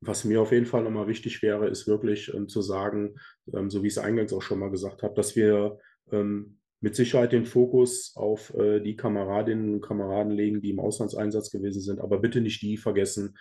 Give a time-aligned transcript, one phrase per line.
[0.00, 3.16] Was mir auf jeden Fall nochmal wichtig wäre, ist wirklich ähm, zu sagen,
[3.52, 5.78] ähm, so wie ich es eingangs auch schon mal gesagt habe, dass wir
[6.12, 11.50] ähm, mit Sicherheit den Fokus auf äh, die Kameradinnen und Kameraden legen, die im Auslandseinsatz
[11.50, 13.36] gewesen sind, aber bitte nicht die vergessen,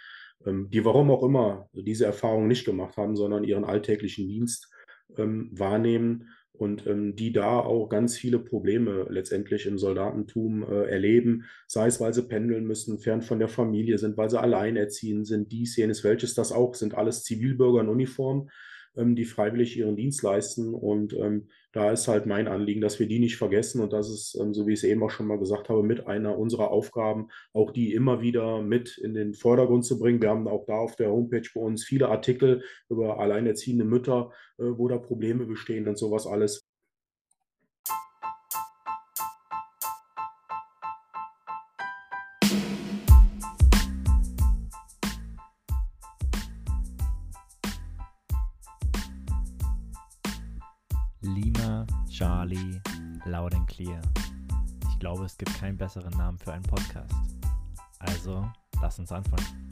[0.45, 4.71] ähm, die warum auch immer diese Erfahrung nicht gemacht haben, sondern ihren alltäglichen Dienst
[5.17, 11.45] ähm, wahrnehmen und ähm, die da auch ganz viele Probleme letztendlich im Soldatentum äh, erleben,
[11.67, 15.51] sei es, weil sie pendeln müssen, fern von der Familie sind, weil sie alleinerziehend sind,
[15.51, 18.49] dies, jenes, welches das auch, sind alles Zivilbürger in Uniform,
[18.97, 23.19] die freiwillig ihren Dienst leisten und ähm, da ist halt mein Anliegen, dass wir die
[23.19, 25.69] nicht vergessen und das ist, ähm, so wie ich es eben auch schon mal gesagt
[25.69, 30.21] habe, mit einer unserer Aufgaben, auch die immer wieder mit in den Vordergrund zu bringen.
[30.21, 34.63] Wir haben auch da auf der Homepage bei uns viele Artikel über alleinerziehende Mütter, äh,
[34.63, 36.66] wo da Probleme bestehen und sowas alles.
[53.27, 54.01] Loud and Clear.
[54.89, 57.13] Ich glaube, es gibt keinen besseren Namen für einen Podcast.
[57.99, 58.49] Also,
[58.81, 59.69] lass uns anfangen.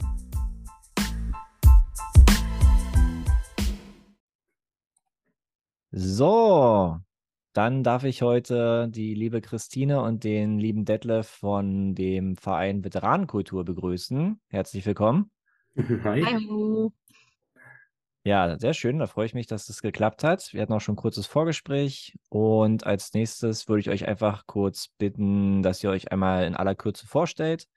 [5.90, 6.98] So,
[7.54, 13.64] dann darf ich heute die liebe Christine und den lieben Detlef von dem Verein Veteranenkultur
[13.64, 14.38] begrüßen.
[14.48, 15.30] Herzlich willkommen.
[16.04, 16.22] Hi.
[16.22, 16.92] Hallo.
[18.26, 18.98] Ja, sehr schön.
[18.98, 20.52] Da freue ich mich, dass es geklappt hat.
[20.52, 22.18] Wir hatten auch schon ein kurzes Vorgespräch.
[22.28, 26.74] Und als nächstes würde ich euch einfach kurz bitten, dass ihr euch einmal in aller
[26.74, 27.68] Kürze vorstellt.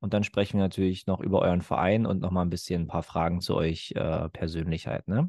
[0.00, 2.86] Und dann sprechen wir natürlich noch über euren Verein und noch mal ein bisschen ein
[2.86, 5.08] paar Fragen zu euch äh, persönlich halt.
[5.08, 5.28] Ne?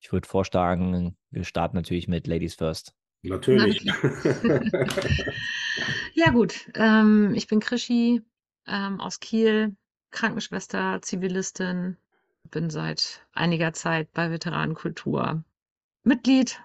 [0.00, 2.92] Ich würde vorschlagen, wir starten natürlich mit Ladies First.
[3.22, 3.84] Natürlich.
[6.14, 6.72] ja, gut.
[6.74, 8.20] Ähm, ich bin Krischi
[8.66, 9.76] ähm, aus Kiel,
[10.10, 11.98] Krankenschwester, Zivilistin,
[12.50, 15.44] bin seit einiger Zeit bei Veteranenkultur
[16.02, 16.60] Mitglied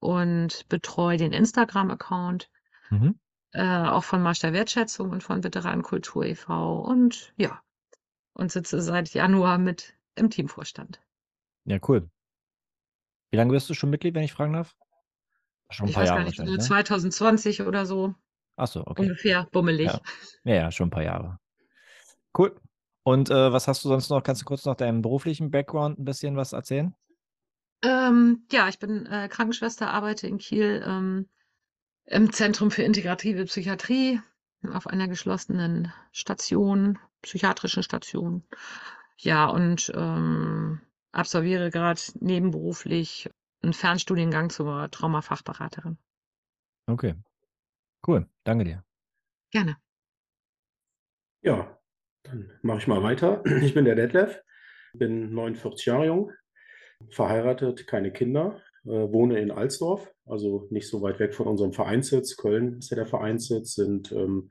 [0.00, 2.50] und betreue den Instagram-Account,
[2.90, 3.18] mhm.
[3.52, 6.80] äh, auch von Marsch der Wertschätzung und von Veteranenkultur e.V.
[6.80, 7.60] Und ja,
[8.34, 11.00] und sitze seit Januar mit im Teamvorstand.
[11.64, 12.08] Ja, cool.
[13.30, 14.74] Wie lange bist du schon Mitglied, wenn ich fragen darf?
[15.70, 17.66] Schon ein ich paar weiß Jahre gar nicht, so 2020 ne?
[17.66, 18.14] oder so.
[18.56, 19.02] Ach so, okay.
[19.02, 19.86] Ungefähr, bummelig.
[19.86, 20.00] Ja.
[20.44, 21.38] ja, ja, schon ein paar Jahre.
[22.36, 22.58] Cool.
[23.02, 24.22] Und äh, was hast du sonst noch?
[24.22, 26.94] Kannst du kurz noch deinem beruflichen Background ein bisschen was erzählen?
[27.82, 31.28] Ähm, ja, ich bin äh, Krankenschwester, arbeite in Kiel ähm,
[32.06, 34.20] im Zentrum für integrative Psychiatrie
[34.72, 38.42] auf einer geschlossenen Station, psychiatrischen Station.
[39.16, 40.80] Ja, und ähm,
[41.12, 43.30] absolviere gerade nebenberuflich
[43.62, 45.98] einen Fernstudiengang zur Traumafachberaterin.
[46.86, 47.14] Okay.
[48.06, 48.28] Cool.
[48.44, 48.84] Danke dir.
[49.50, 49.76] Gerne.
[51.42, 51.77] Ja,
[52.30, 53.42] dann mache ich mal weiter.
[53.62, 54.42] Ich bin der Detlef,
[54.94, 56.32] bin 49 Jahre jung,
[57.10, 62.36] verheiratet, keine Kinder, äh, wohne in Alsdorf, also nicht so weit weg von unserem Vereinssitz.
[62.36, 64.50] Köln ist ja der Vereinssitz, sind ähm,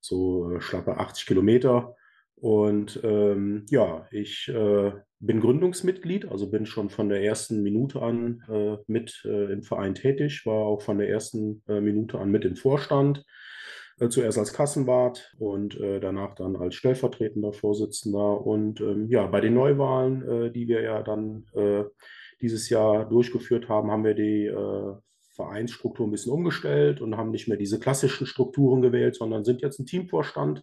[0.00, 1.94] so äh, schlappe 80 Kilometer.
[2.36, 8.42] Und ähm, ja, ich äh, bin Gründungsmitglied, also bin schon von der ersten Minute an
[8.48, 12.44] äh, mit äh, im Verein tätig, war auch von der ersten äh, Minute an mit
[12.44, 13.24] im Vorstand
[14.08, 18.44] zuerst als Kassenwart und äh, danach dann als stellvertretender Vorsitzender.
[18.44, 21.84] Und ähm, ja, bei den Neuwahlen, äh, die wir ja dann äh,
[22.40, 24.94] dieses Jahr durchgeführt haben, haben wir die äh,
[25.34, 29.78] Vereinsstruktur ein bisschen umgestellt und haben nicht mehr diese klassischen Strukturen gewählt, sondern sind jetzt
[29.78, 30.62] ein Teamvorstand,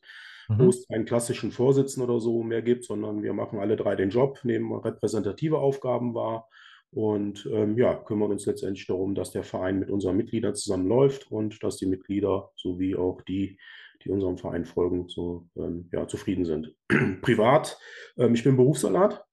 [0.50, 0.60] mhm.
[0.60, 4.10] wo es einen klassischen Vorsitzenden oder so mehr gibt, sondern wir machen alle drei den
[4.10, 6.48] Job, nehmen repräsentative Aufgaben wahr
[6.94, 11.64] und ähm, ja, kümmern uns letztendlich darum, dass der Verein mit unseren Mitgliedern zusammenläuft und
[11.64, 13.58] dass die Mitglieder sowie auch die,
[14.04, 16.76] die unserem Verein folgen, so ähm, ja, zufrieden sind.
[17.22, 17.80] Privat,
[18.18, 19.24] ähm, ich bin Berufssoldat,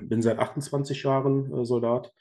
[0.00, 2.12] bin seit 28 Jahren äh, Soldat.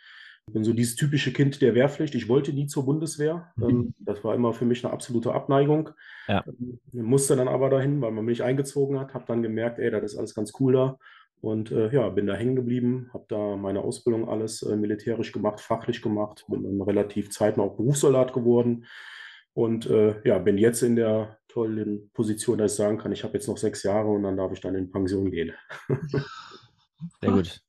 [0.51, 2.13] Bin so dieses typische Kind der Wehrpflicht.
[2.13, 3.51] Ich wollte nie zur Bundeswehr.
[3.55, 3.95] Mhm.
[3.99, 5.89] Das war immer für mich eine absolute Abneigung.
[6.27, 6.45] Ja.
[6.45, 9.15] Ähm, musste dann aber dahin, weil man mich eingezogen hat.
[9.15, 10.99] Habe dann gemerkt, ey, das ist alles ganz cool da.
[11.45, 15.59] Und äh, ja, bin da hängen geblieben, habe da meine Ausbildung alles äh, militärisch gemacht,
[15.59, 18.87] fachlich gemacht, bin dann relativ zeitnah auch Berufssoldat geworden
[19.53, 23.35] und äh, ja, bin jetzt in der tollen Position, dass ich sagen kann, ich habe
[23.35, 25.53] jetzt noch sechs Jahre und dann darf ich dann in Pension gehen.
[27.21, 27.61] Sehr gut.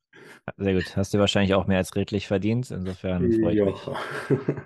[0.57, 0.97] Sehr gut.
[0.97, 2.71] Hast du wahrscheinlich auch mehr als redlich verdient.
[2.71, 3.65] Insofern freue ich ja.
[3.67, 4.57] mich.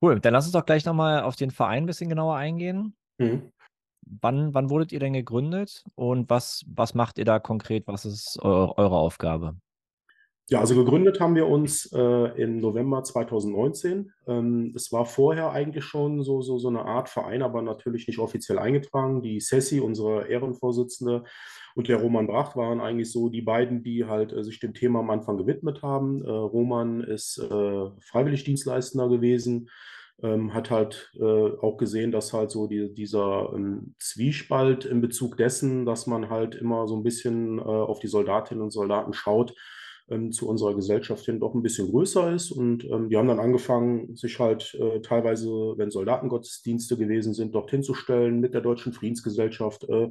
[0.00, 0.20] Cool.
[0.20, 2.96] Dann lass uns doch gleich nochmal auf den Verein ein bisschen genauer eingehen.
[3.18, 3.52] Mhm.
[4.20, 7.86] Wann, wann wurdet ihr denn gegründet und was, was macht ihr da konkret?
[7.86, 9.56] Was ist eure, eure Aufgabe?
[10.48, 14.12] Ja, also gegründet haben wir uns äh, im November 2019.
[14.28, 18.20] Ähm, es war vorher eigentlich schon so, so, so eine Art Verein, aber natürlich nicht
[18.20, 19.22] offiziell eingetragen.
[19.22, 21.24] Die Sessi, unsere Ehrenvorsitzende,
[21.74, 25.00] und der Roman Bracht waren eigentlich so die beiden, die halt äh, sich dem Thema
[25.00, 26.24] am Anfang gewidmet haben.
[26.24, 29.68] Äh, Roman ist äh, Freiwilligdienstleistender gewesen,
[30.22, 35.36] ähm, hat halt äh, auch gesehen, dass halt so die, dieser ähm, Zwiespalt in Bezug
[35.36, 39.54] dessen, dass man halt immer so ein bisschen äh, auf die Soldatinnen und Soldaten schaut,
[40.08, 42.52] ähm, zu unserer Gesellschaft hin doch ein bisschen größer ist.
[42.52, 47.82] Und ähm, die haben dann angefangen, sich halt äh, teilweise, wenn Soldatengottesdienste gewesen sind, dorthin
[47.82, 50.10] zu stellen, mit der Deutschen Friedensgesellschaft äh,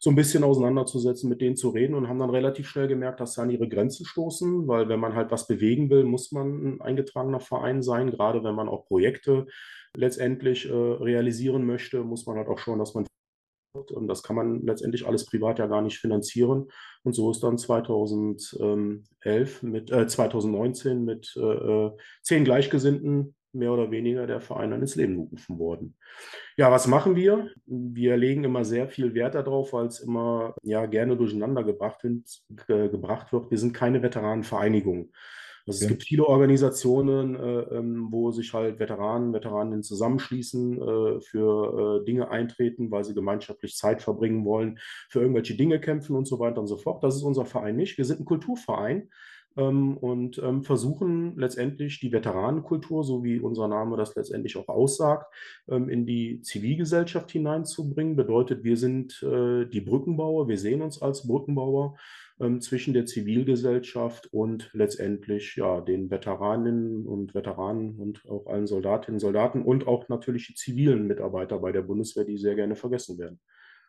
[0.00, 3.34] so ein bisschen auseinanderzusetzen, mit denen zu reden und haben dann relativ schnell gemerkt, dass
[3.34, 6.80] sie an ihre Grenzen stoßen, weil wenn man halt was bewegen will, muss man ein
[6.80, 9.46] eingetragener Verein sein, gerade wenn man auch Projekte
[9.96, 13.06] letztendlich äh, realisieren möchte, muss man halt auch schauen, dass man
[13.74, 16.68] und das kann man letztendlich alles privat ja gar nicht finanzieren.
[17.02, 21.90] Und so ist dann 2011 mit, äh, 2019 mit äh,
[22.22, 25.96] zehn Gleichgesinnten mehr oder weniger der Verein dann ins Leben gerufen worden.
[26.56, 27.50] Ja, was machen wir?
[27.66, 32.42] Wir legen immer sehr viel Wert darauf, weil es immer ja gerne durcheinander gebracht, wird,
[32.66, 33.50] gebracht wird.
[33.50, 35.12] Wir sind keine Veteranenvereinigung.
[35.66, 35.84] Also okay.
[35.84, 42.04] es gibt viele Organisationen, äh, ähm, wo sich halt Veteranen, Veteraninnen zusammenschließen, äh, für äh,
[42.04, 44.78] Dinge eintreten, weil sie gemeinschaftlich Zeit verbringen wollen,
[45.08, 47.02] für irgendwelche Dinge kämpfen und so weiter und so fort.
[47.02, 47.96] Das ist unser Verein nicht.
[47.96, 49.08] Wir sind ein Kulturverein
[49.56, 55.32] ähm, und ähm, versuchen letztendlich die Veteranenkultur, so wie unser Name das letztendlich auch aussagt,
[55.68, 58.16] ähm, in die Zivilgesellschaft hineinzubringen.
[58.16, 61.96] Bedeutet, wir sind äh, die Brückenbauer, wir sehen uns als Brückenbauer
[62.40, 69.16] ähm, zwischen der Zivilgesellschaft und letztendlich ja, den Veteraninnen und Veteranen und auch allen Soldatinnen
[69.16, 73.18] und Soldaten und auch natürlich die zivilen Mitarbeiter bei der Bundeswehr, die sehr gerne vergessen
[73.18, 73.40] werden.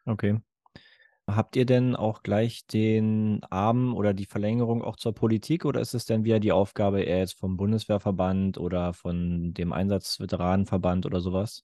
[0.06, 0.40] Okay.
[1.28, 5.96] Habt ihr denn auch gleich den Arm oder die Verlängerung auch zur Politik oder ist
[5.96, 11.64] es denn wieder die Aufgabe eher jetzt vom Bundeswehrverband oder von dem Einsatzveteranenverband oder sowas?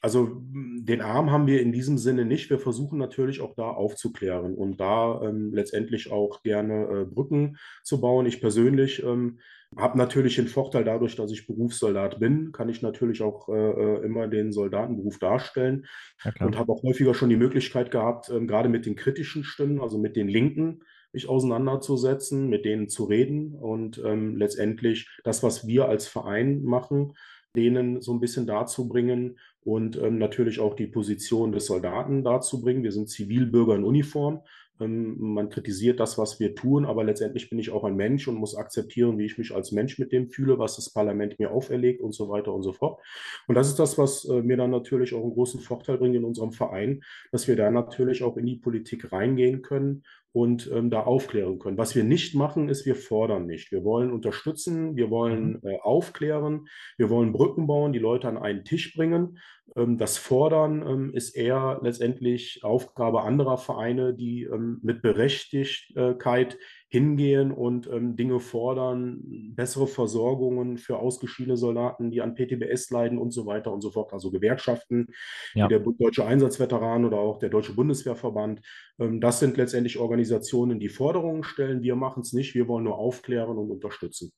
[0.00, 2.50] Also den Arm haben wir in diesem Sinne nicht.
[2.50, 8.00] Wir versuchen natürlich auch da aufzuklären und da ähm, letztendlich auch gerne äh, Brücken zu
[8.00, 8.26] bauen.
[8.26, 9.38] Ich persönlich ähm,
[9.76, 14.04] habe natürlich den Vorteil dadurch, dass ich Berufssoldat bin, kann ich natürlich auch äh, äh
[14.04, 15.86] immer den Soldatenberuf darstellen
[16.24, 19.80] ja, und habe auch häufiger schon die Möglichkeit gehabt, ähm, gerade mit den kritischen Stimmen,
[19.80, 20.82] also mit den Linken,
[21.12, 27.14] mich auseinanderzusetzen, mit denen zu reden und ähm, letztendlich das, was wir als Verein machen,
[27.56, 32.84] denen so ein bisschen darzubringen und ähm, natürlich auch die Position des Soldaten darzubringen.
[32.84, 34.42] Wir sind Zivilbürger in Uniform.
[34.80, 38.36] Ähm, man kritisiert das, was wir tun, aber letztendlich bin ich auch ein Mensch und
[38.36, 42.00] muss akzeptieren, wie ich mich als Mensch mit dem fühle, was das Parlament mir auferlegt
[42.00, 43.00] und so weiter und so fort.
[43.48, 46.24] Und das ist das, was äh, mir dann natürlich auch einen großen Vorteil bringt in
[46.24, 50.04] unserem Verein, dass wir da natürlich auch in die Politik reingehen können
[50.36, 51.78] und ähm, da aufklären können.
[51.78, 53.72] Was wir nicht machen, ist, wir fordern nicht.
[53.72, 55.60] Wir wollen unterstützen, wir wollen mhm.
[55.62, 56.66] äh, aufklären,
[56.98, 59.38] wir wollen Brücken bauen, die Leute an einen Tisch bringen.
[59.74, 67.50] Ähm, das Fordern ähm, ist eher letztendlich Aufgabe anderer Vereine, die ähm, mit Berechtigkeit hingehen
[67.50, 69.20] und ähm, Dinge fordern,
[69.54, 74.12] bessere Versorgungen für ausgeschiedene Soldaten, die an PTBS leiden und so weiter und so fort.
[74.12, 75.08] Also Gewerkschaften,
[75.54, 75.64] ja.
[75.64, 78.60] wie der Deutsche Einsatzveteran oder auch der Deutsche Bundeswehrverband.
[78.98, 81.82] Ähm, das sind letztendlich Organisationen, die Forderungen stellen.
[81.82, 84.30] Wir machen es nicht, wir wollen nur aufklären und unterstützen.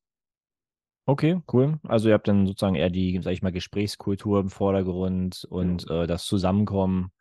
[1.04, 1.78] Okay, cool.
[1.84, 6.02] Also ihr habt dann sozusagen eher die, sag ich mal, Gesprächskultur im Vordergrund und ja.
[6.02, 7.12] äh, das Zusammenkommen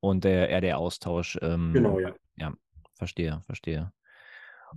[0.00, 1.38] und der, eher der Austausch.
[1.40, 2.14] Ähm, genau, ja.
[2.36, 2.52] Ja,
[2.96, 3.92] verstehe, verstehe.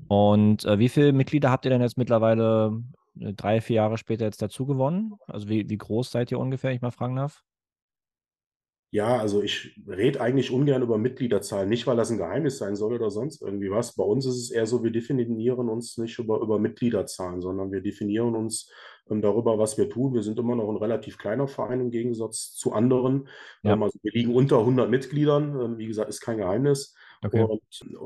[0.07, 2.81] Und äh, wie viele Mitglieder habt ihr denn jetzt mittlerweile
[3.19, 5.15] äh, drei, vier Jahre später jetzt dazu gewonnen?
[5.27, 7.43] Also wie, wie groß seid ihr ungefähr, ich mal fragen darf?
[8.89, 12.93] Ja, also ich rede eigentlich ungern über Mitgliederzahlen, nicht weil das ein Geheimnis sein soll
[12.93, 13.95] oder sonst irgendwie was.
[13.95, 17.81] Bei uns ist es eher so, wir definieren uns nicht über, über Mitgliederzahlen, sondern wir
[17.81, 18.71] definieren uns
[19.09, 20.13] ähm, darüber, was wir tun.
[20.13, 23.27] Wir sind immer noch ein relativ kleiner Verein im Gegensatz zu anderen.
[23.61, 23.73] Ja.
[23.73, 25.59] Ähm, also wir liegen unter 100 Mitgliedern.
[25.59, 26.95] Ähm, wie gesagt, ist kein Geheimnis.
[27.27, 27.43] Okay.
[27.43, 27.61] Und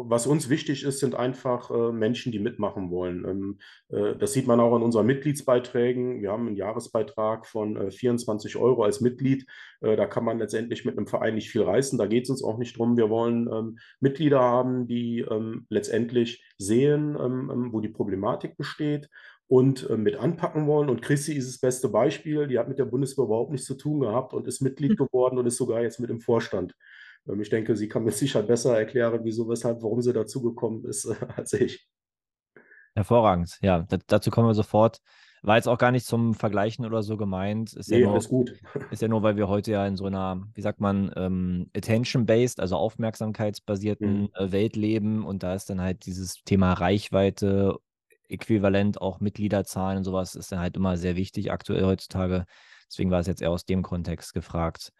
[0.09, 3.25] was uns wichtig ist, sind einfach äh, Menschen, die mitmachen wollen.
[3.25, 3.59] Ähm,
[3.89, 6.21] äh, das sieht man auch an unseren Mitgliedsbeiträgen.
[6.21, 9.45] Wir haben einen Jahresbeitrag von äh, 24 Euro als Mitglied.
[9.81, 11.97] Äh, da kann man letztendlich mit einem Verein nicht viel reißen.
[11.97, 12.97] Da geht es uns auch nicht drum.
[12.97, 19.09] Wir wollen ähm, Mitglieder haben, die ähm, letztendlich sehen, ähm, ähm, wo die Problematik besteht
[19.51, 20.89] und äh, mit anpacken wollen.
[20.89, 22.47] Und Chrissy ist das beste Beispiel.
[22.47, 25.07] Die hat mit der Bundeswehr überhaupt nichts zu tun gehabt und ist Mitglied hm.
[25.07, 26.73] geworden und ist sogar jetzt mit im Vorstand.
[27.27, 31.05] Ähm, ich denke, sie kann mir sicher besser erklären, wieso, weshalb, warum sie dazugekommen ist,
[31.05, 31.87] äh, als ich.
[32.93, 33.87] Hervorragend, ja.
[34.07, 34.99] dazu kommen wir sofort.
[35.43, 37.73] War jetzt auch gar nicht zum Vergleichen oder so gemeint.
[37.73, 38.53] Ist nee, ja nur, alles gut.
[38.91, 42.59] Ist ja nur, weil wir heute ja in so einer, wie sagt man, ähm, attention-based,
[42.59, 44.29] also aufmerksamkeitsbasierten mhm.
[44.35, 47.79] äh, Welt leben und da ist dann halt dieses Thema Reichweite
[48.29, 52.45] äquivalent auch Mitgliederzahlen und sowas ist dann halt immer sehr wichtig aktuell heutzutage.
[52.87, 54.91] Deswegen war es jetzt eher aus dem Kontext gefragt.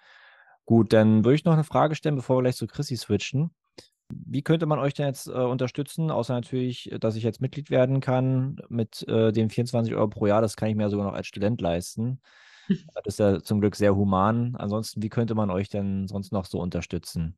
[0.71, 3.51] Gut, dann würde ich noch eine Frage stellen, bevor wir gleich zu Chrissy switchen.
[4.07, 7.99] Wie könnte man euch denn jetzt äh, unterstützen, außer natürlich, dass ich jetzt Mitglied werden
[7.99, 10.41] kann mit äh, den 24 Euro pro Jahr?
[10.41, 12.21] Das kann ich mir sogar noch als Student leisten.
[12.95, 14.55] Das ist ja zum Glück sehr human.
[14.55, 17.37] Ansonsten, wie könnte man euch denn sonst noch so unterstützen?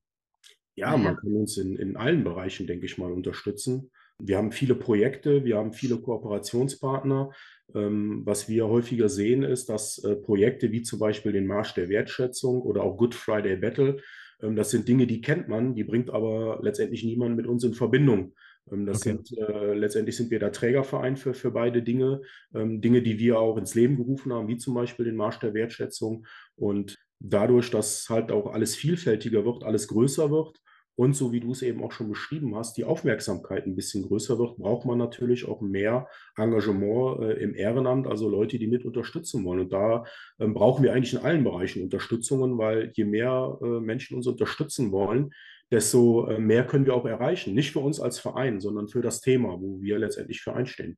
[0.76, 3.90] Ja, man kann uns in, in allen Bereichen, denke ich mal, unterstützen.
[4.26, 7.32] Wir haben viele Projekte, wir haben viele Kooperationspartner.
[7.76, 11.90] Ähm, was wir häufiger sehen, ist, dass äh, Projekte wie zum Beispiel den Marsch der
[11.90, 13.98] Wertschätzung oder auch Good Friday Battle,
[14.42, 17.74] ähm, das sind Dinge, die kennt man, die bringt aber letztendlich niemand mit uns in
[17.74, 18.34] Verbindung.
[18.72, 19.18] Ähm, das okay.
[19.26, 22.22] sind äh, letztendlich sind wir der Trägerverein für, für beide Dinge,
[22.54, 25.54] ähm, Dinge, die wir auch ins Leben gerufen haben, wie zum Beispiel den Marsch der
[25.54, 26.26] Wertschätzung.
[26.56, 30.60] Und dadurch, dass halt auch alles vielfältiger wird, alles größer wird,
[30.96, 34.38] und so wie du es eben auch schon beschrieben hast, die Aufmerksamkeit ein bisschen größer
[34.38, 36.08] wird, braucht man natürlich auch mehr
[36.38, 39.62] Engagement äh, im Ehrenamt, also Leute, die mit unterstützen wollen.
[39.62, 40.06] Und da
[40.40, 44.92] ähm, brauchen wir eigentlich in allen Bereichen Unterstützungen, weil je mehr äh, Menschen uns unterstützen
[44.92, 45.32] wollen,
[45.72, 47.56] desto äh, mehr können wir auch erreichen.
[47.56, 50.98] Nicht für uns als Verein, sondern für das Thema, wo wir letztendlich für einstehen.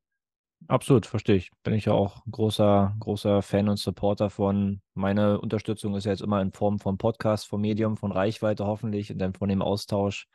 [0.68, 1.50] Absolut, verstehe ich.
[1.62, 4.80] Bin ich ja auch großer, großer Fan und Supporter von.
[4.94, 9.12] Meine Unterstützung ist ja jetzt immer in Form von Podcast, vom Medium, von Reichweite hoffentlich
[9.12, 10.26] und dann von dem Austausch.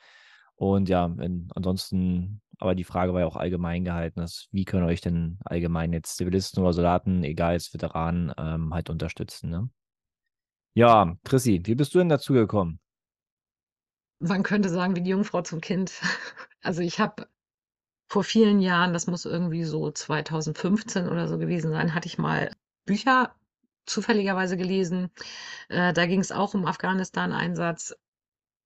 [0.56, 4.86] Und ja, in, ansonsten, aber die Frage war ja auch allgemein gehalten, dass, wie können
[4.86, 9.70] euch denn allgemein jetzt Zivilisten oder Soldaten, egal als Veteranen, ähm, halt unterstützen, ne?
[10.74, 12.80] Ja, Chrissy, wie bist du denn dazu gekommen?
[14.20, 15.94] Man könnte sagen, wie die Jungfrau zum Kind.
[16.64, 17.26] Also ich habe
[18.12, 22.52] vor vielen Jahren, das muss irgendwie so 2015 oder so gewesen sein, hatte ich mal
[22.86, 23.34] Bücher
[23.86, 25.12] zufälligerweise gelesen.
[25.70, 27.96] Äh, da ging es auch um Afghanistan-Einsatz.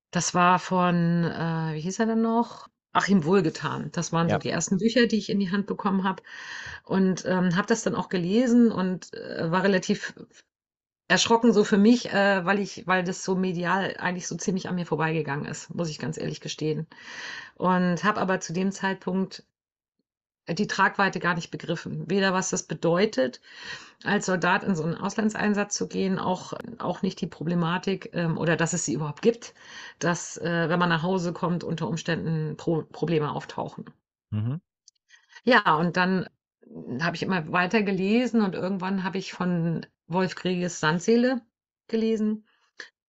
[0.09, 2.69] Das war von, äh, wie hieß er denn noch?
[2.91, 3.91] Achim Wohlgetan.
[3.91, 4.37] Das waren ja.
[4.37, 6.23] so die ersten Bücher, die ich in die Hand bekommen habe.
[6.83, 10.15] Und ähm, habe das dann auch gelesen und äh, war relativ
[11.07, 14.75] erschrocken so für mich, äh, weil ich, weil das so medial eigentlich so ziemlich an
[14.75, 16.87] mir vorbeigegangen ist, muss ich ganz ehrlich gestehen.
[17.55, 19.43] Und habe aber zu dem Zeitpunkt
[20.47, 22.09] die Tragweite gar nicht begriffen.
[22.09, 23.41] Weder was das bedeutet,
[24.03, 28.55] als Soldat in so einen Auslandseinsatz zu gehen, auch, auch nicht die Problematik ähm, oder
[28.55, 29.55] dass es sie überhaupt gibt,
[29.99, 33.85] dass, äh, wenn man nach Hause kommt, unter Umständen Pro Probleme auftauchen.
[34.29, 34.61] Mhm.
[35.43, 36.27] Ja, und dann
[36.99, 41.41] habe ich immer weiter gelesen und irgendwann habe ich von Wolf Greges Sandseele
[41.87, 42.45] gelesen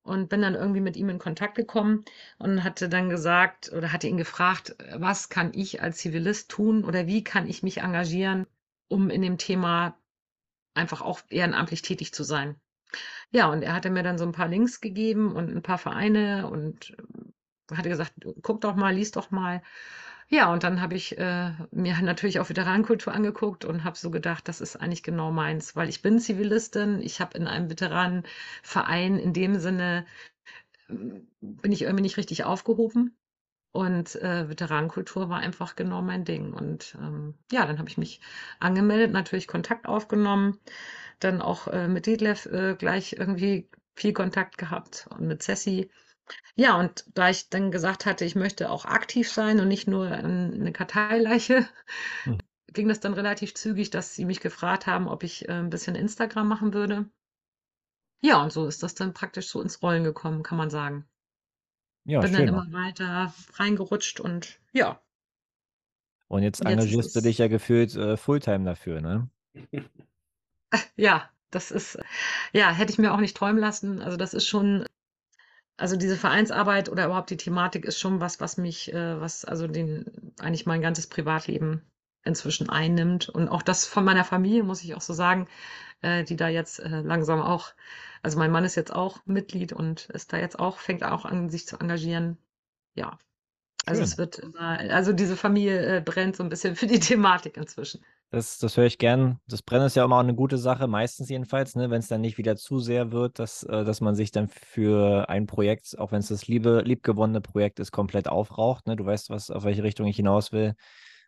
[0.03, 2.05] und bin dann irgendwie mit ihm in Kontakt gekommen
[2.39, 7.07] und hatte dann gesagt oder hatte ihn gefragt, was kann ich als Zivilist tun oder
[7.07, 8.47] wie kann ich mich engagieren,
[8.89, 9.99] um in dem Thema
[10.75, 12.57] einfach auch ehrenamtlich tätig zu sein.
[13.31, 16.49] Ja, und er hatte mir dann so ein paar Links gegeben und ein paar Vereine
[16.49, 16.97] und
[17.75, 19.63] hatte gesagt, guck doch mal, lies doch mal.
[20.28, 24.49] Ja, und dann habe ich äh, mir natürlich auch Veteranenkultur angeguckt und habe so gedacht,
[24.49, 29.33] das ist eigentlich genau meins, weil ich bin Zivilistin, ich habe in einem Veteranenverein in
[29.33, 30.04] dem Sinne,
[30.88, 33.16] hm, bin ich irgendwie nicht richtig aufgehoben.
[33.73, 36.52] Und äh, Veteranenkultur war einfach genau mein Ding.
[36.54, 38.21] Und ähm, ja, dann habe ich mich
[38.61, 40.59] angemeldet, natürlich Kontakt aufgenommen,
[41.21, 45.90] dann auch äh, mit Detlef äh, gleich irgendwie viel Kontakt gehabt und mit Cessi.
[46.54, 50.06] Ja, und da ich dann gesagt hatte, ich möchte auch aktiv sein und nicht nur
[50.06, 51.68] eine Karteileiche,
[52.25, 52.38] hm.
[52.73, 55.95] ging das dann relativ zügig, dass sie mich gefragt haben, ob ich äh, ein bisschen
[55.95, 57.09] Instagram machen würde.
[58.21, 61.06] Ja, und so ist das dann praktisch so ins Rollen gekommen, kann man sagen.
[62.04, 65.00] Ja, Bin dann immer weiter reingerutscht und ja.
[66.28, 69.28] Und jetzt Jetzt engagierst du dich ja gefühlt äh, Fulltime dafür, ne?
[70.97, 71.99] ja, das ist,
[72.52, 74.02] ja, hätte ich mir auch nicht träumen lassen.
[74.02, 74.87] Also das ist schon
[75.76, 79.66] also diese Vereinsarbeit oder überhaupt die Thematik ist schon was, was mich, äh, was also
[79.66, 81.83] den eigentlich mein ganzes Privatleben
[82.25, 83.28] inzwischen einnimmt.
[83.28, 85.49] Und auch das von meiner Familie, muss ich auch so sagen,
[86.02, 87.73] äh, die da jetzt äh, langsam auch,
[88.23, 91.50] also mein Mann ist jetzt auch Mitglied und ist da jetzt auch, fängt auch an,
[91.50, 92.38] sich zu engagieren.
[92.95, 93.18] Ja.
[93.85, 94.04] Also Schön.
[94.04, 98.04] es wird immer, also diese Familie äh, brennt so ein bisschen für die Thematik inzwischen.
[98.30, 99.40] Das, das höre ich gern.
[99.47, 101.90] Das Brennen ist ja immer auch eine gute Sache, meistens jedenfalls, ne?
[101.90, 105.28] wenn es dann nicht wieder zu sehr wird, dass, äh, dass man sich dann für
[105.28, 108.87] ein Projekt, auch wenn es das liebe, liebgewonnene Projekt ist, komplett aufraucht.
[108.88, 108.97] Ne?
[108.97, 110.75] Du weißt, was, auf welche Richtung ich hinaus will,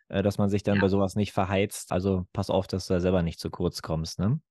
[0.09, 0.81] äh, dass man sich dann ja.
[0.81, 1.93] bei sowas nicht verheizt.
[1.93, 4.19] Also pass auf, dass du da selber nicht zu kurz kommst.
[4.19, 4.41] Ne?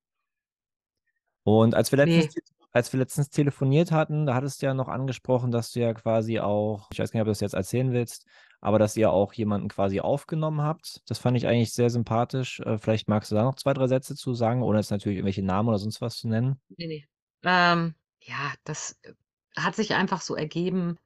[1.43, 4.89] Und als wir letztens nee als wir letztens telefoniert hatten, da hattest du ja noch
[4.89, 8.27] angesprochen, dass du ja quasi auch, ich weiß nicht, ob du das jetzt erzählen willst,
[8.61, 11.01] aber dass ihr auch jemanden quasi aufgenommen habt.
[11.07, 12.61] Das fand ich eigentlich sehr sympathisch.
[12.61, 15.43] Äh, vielleicht magst du da noch zwei, drei Sätze zu sagen, ohne jetzt natürlich irgendwelche
[15.43, 16.61] Namen oder sonst was zu nennen.
[16.77, 17.07] Nee, nee.
[17.45, 19.13] Ähm, ja, das äh,
[19.57, 20.99] hat sich einfach so ergeben.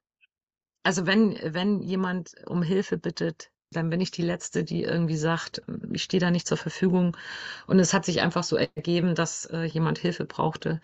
[0.83, 5.63] Also wenn, wenn jemand um Hilfe bittet, dann bin ich die Letzte, die irgendwie sagt,
[5.93, 7.17] ich stehe da nicht zur Verfügung.
[7.67, 10.81] Und es hat sich einfach so ergeben, dass äh, jemand Hilfe brauchte.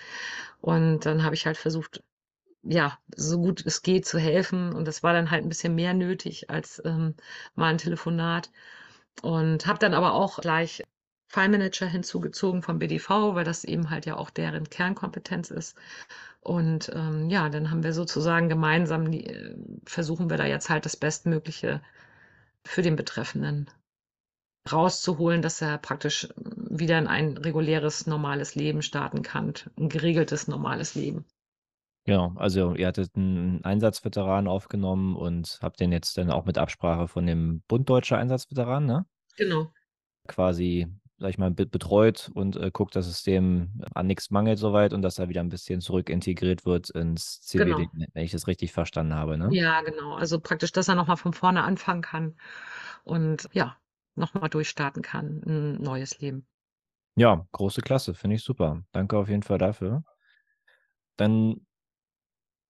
[0.61, 2.03] Und dann habe ich halt versucht,
[2.63, 4.75] ja, so gut es geht zu helfen.
[4.75, 7.15] Und das war dann halt ein bisschen mehr nötig als ähm,
[7.55, 8.51] mal ein Telefonat.
[9.23, 10.83] Und habe dann aber auch gleich
[11.29, 15.77] Fallmanager hinzugezogen vom BDV, weil das eben halt ja auch deren Kernkompetenz ist.
[16.41, 19.55] Und ähm, ja, dann haben wir sozusagen gemeinsam, die, äh,
[19.85, 21.83] versuchen wir da jetzt halt das Bestmögliche
[22.69, 23.71] für den Betreffenden
[24.71, 30.95] rauszuholen, dass er praktisch wieder in ein reguläres, normales Leben starten kann, ein geregeltes, normales
[30.95, 31.25] Leben.
[32.05, 37.09] Genau, also ihr hattet einen Einsatzveteran aufgenommen und habt den jetzt dann auch mit Absprache
[37.09, 39.07] von dem Bund Deutscher Einsatzveteran, ne?
[39.37, 39.73] Genau.
[40.27, 40.87] Quasi,
[41.19, 45.03] sag ich mal, betreut und äh, guckt, dass es dem an nichts mangelt soweit und
[45.03, 48.07] dass er wieder ein bisschen zurück integriert wird ins CBD, Genau.
[48.15, 49.49] wenn ich das richtig verstanden habe, ne?
[49.53, 50.15] Ja, genau.
[50.15, 52.37] Also praktisch, dass er nochmal von vorne anfangen kann
[53.05, 53.77] und ja,
[54.15, 56.47] nochmal durchstarten kann, ein neues Leben.
[57.17, 58.83] Ja, große Klasse, finde ich super.
[58.93, 60.05] Danke auf jeden Fall dafür.
[61.17, 61.67] Dann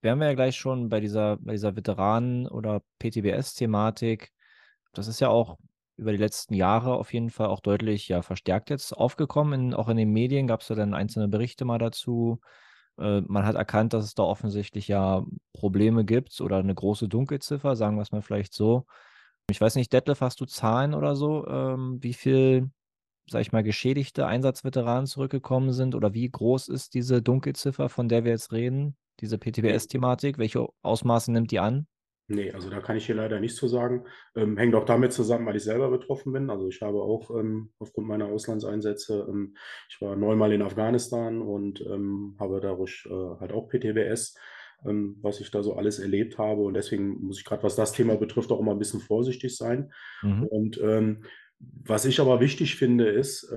[0.01, 4.33] wären wir ja gleich schon bei dieser, bei dieser Veteranen- oder PTBS-Thematik.
[4.95, 5.59] Das ist ja auch
[5.99, 9.69] über die letzten Jahre auf jeden Fall auch deutlich ja, verstärkt jetzt aufgekommen.
[9.69, 12.41] In, auch in den Medien gab es ja dann einzelne Berichte mal dazu.
[12.99, 17.77] Äh, man hat erkannt, dass es da offensichtlich ja Probleme gibt oder eine große Dunkelziffer,
[17.77, 18.87] sagen wir es mal vielleicht so.
[19.51, 22.71] Ich weiß nicht, Detlef, hast du Zahlen oder so, ähm, wie viel,
[23.31, 28.25] sag ich mal, geschädigte Einsatzveteranen zurückgekommen sind oder wie groß ist diese Dunkelziffer, von der
[28.25, 28.97] wir jetzt reden?
[29.21, 30.39] diese PTBS-Thematik?
[30.39, 31.87] Welche Ausmaße nimmt die an?
[32.31, 34.05] Nee, also da kann ich hier leider nichts zu sagen.
[34.37, 36.51] Ähm, hängt auch damit zusammen, weil ich selber betroffen bin.
[36.51, 39.57] Also ich habe auch ähm, aufgrund meiner Auslandseinsätze, ähm,
[39.89, 44.37] ich war neunmal in Afghanistan und ähm, habe dadurch äh, halt auch PTBS,
[44.87, 46.61] ähm, was ich da so alles erlebt habe.
[46.61, 49.91] Und deswegen muss ich gerade, was das Thema betrifft, auch immer ein bisschen vorsichtig sein.
[50.21, 50.43] Mhm.
[50.49, 51.25] Und ähm,
[51.59, 53.53] was ich aber wichtig finde, ist,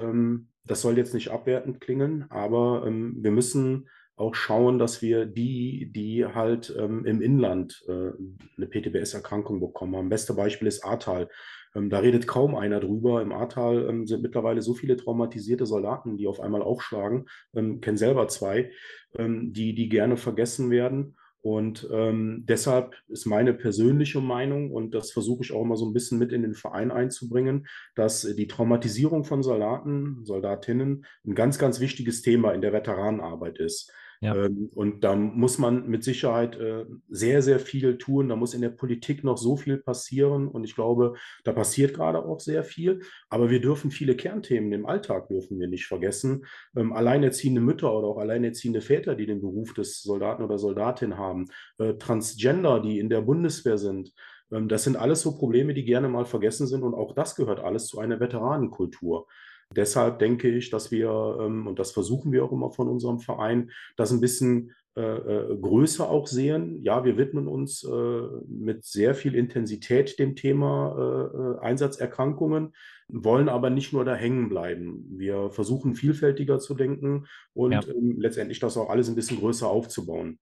[0.65, 6.25] das soll jetzt nicht abwertend klingen, aber wir müssen auch schauen, dass wir die, die
[6.25, 8.11] halt ähm, im Inland äh,
[8.57, 10.09] eine PTBS-Erkrankung bekommen haben.
[10.09, 11.29] Beste Beispiel ist Ahrtal.
[11.75, 13.21] Ähm, da redet kaum einer drüber.
[13.21, 17.97] Im Ahrtal ähm, sind mittlerweile so viele traumatisierte Soldaten, die auf einmal aufschlagen, ähm, kenne
[17.97, 18.71] selber zwei,
[19.17, 21.15] ähm, die, die gerne vergessen werden.
[21.41, 25.93] Und ähm, deshalb ist meine persönliche Meinung, und das versuche ich auch immer so ein
[25.93, 31.79] bisschen mit in den Verein einzubringen, dass die Traumatisierung von Soldaten, Soldatinnen ein ganz, ganz
[31.79, 33.91] wichtiges Thema in der Veteranenarbeit ist.
[34.23, 34.35] Ja.
[34.35, 38.29] Ähm, und da muss man mit Sicherheit äh, sehr, sehr viel tun.
[38.29, 40.47] Da muss in der Politik noch so viel passieren.
[40.47, 43.01] Und ich glaube, da passiert gerade auch sehr viel.
[43.29, 46.45] Aber wir dürfen viele Kernthemen im Alltag dürfen wir nicht vergessen.
[46.75, 51.47] Ähm, alleinerziehende Mütter oder auch alleinerziehende Väter, die den Beruf des Soldaten oder Soldatin haben,
[51.79, 54.13] äh, Transgender, die in der Bundeswehr sind.
[54.51, 56.83] Ähm, das sind alles so Probleme, die gerne mal vergessen sind.
[56.83, 59.27] Und auch das gehört alles zu einer Veteranenkultur.
[59.75, 63.71] Deshalb denke ich, dass wir, ähm, und das versuchen wir auch immer von unserem Verein,
[63.95, 66.83] das ein bisschen äh, äh, größer auch sehen.
[66.83, 72.73] Ja, wir widmen uns äh, mit sehr viel Intensität dem Thema äh, Einsatzerkrankungen,
[73.07, 75.05] wollen aber nicht nur da hängen bleiben.
[75.17, 77.81] Wir versuchen vielfältiger zu denken und Ja.
[77.87, 80.39] ähm, letztendlich das auch alles ein bisschen größer aufzubauen.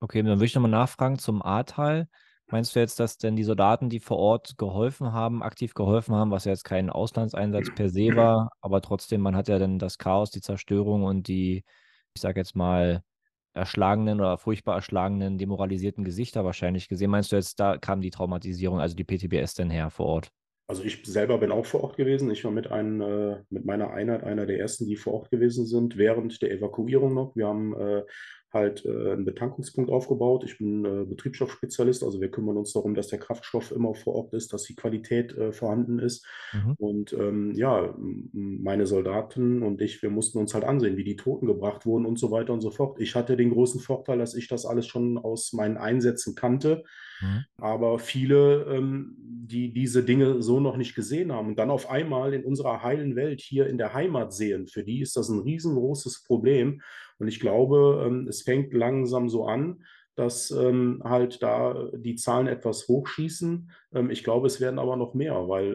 [0.00, 2.08] Okay, dann würde ich nochmal nachfragen zum Ahrtal.
[2.48, 6.30] Meinst du jetzt, dass denn die Soldaten, die vor Ort geholfen haben, aktiv geholfen haben,
[6.30, 9.98] was ja jetzt kein Auslandseinsatz per se war, aber trotzdem, man hat ja dann das
[9.98, 11.64] Chaos, die Zerstörung und die,
[12.14, 13.02] ich sag jetzt mal,
[13.52, 17.10] erschlagenen oder furchtbar erschlagenen, demoralisierten Gesichter wahrscheinlich gesehen.
[17.10, 20.30] Meinst du jetzt, da kam die Traumatisierung, also die PTBS denn her vor Ort?
[20.68, 22.30] Also ich selber bin auch vor Ort gewesen.
[22.30, 25.64] Ich war mit, einem, äh, mit meiner Einheit einer der ersten, die vor Ort gewesen
[25.64, 27.34] sind, während der Evakuierung noch.
[27.36, 28.02] Wir haben äh,
[28.56, 30.44] halt äh, einen Betankungspunkt aufgebaut.
[30.44, 34.34] Ich bin äh, Betriebsstoffspezialist, also wir kümmern uns darum, dass der Kraftstoff immer vor Ort
[34.34, 36.26] ist, dass die Qualität äh, vorhanden ist.
[36.52, 36.74] Mhm.
[36.78, 37.94] Und ähm, ja,
[38.32, 42.18] meine Soldaten und ich, wir mussten uns halt ansehen, wie die Toten gebracht wurden und
[42.18, 43.00] so weiter und so fort.
[43.00, 46.84] Ich hatte den großen Vorteil, dass ich das alles schon aus meinen Einsätzen kannte.
[47.20, 47.44] Mhm.
[47.58, 52.34] Aber viele, ähm, die diese Dinge so noch nicht gesehen haben und dann auf einmal
[52.34, 56.24] in unserer heilen Welt hier in der Heimat sehen, für die ist das ein riesengroßes
[56.24, 56.82] Problem.
[57.18, 59.82] Und ich glaube, ähm, es fängt langsam so an,
[60.16, 63.70] dass ähm, halt da die Zahlen etwas hochschießen.
[63.94, 65.74] Ähm, ich glaube, es werden aber noch mehr, weil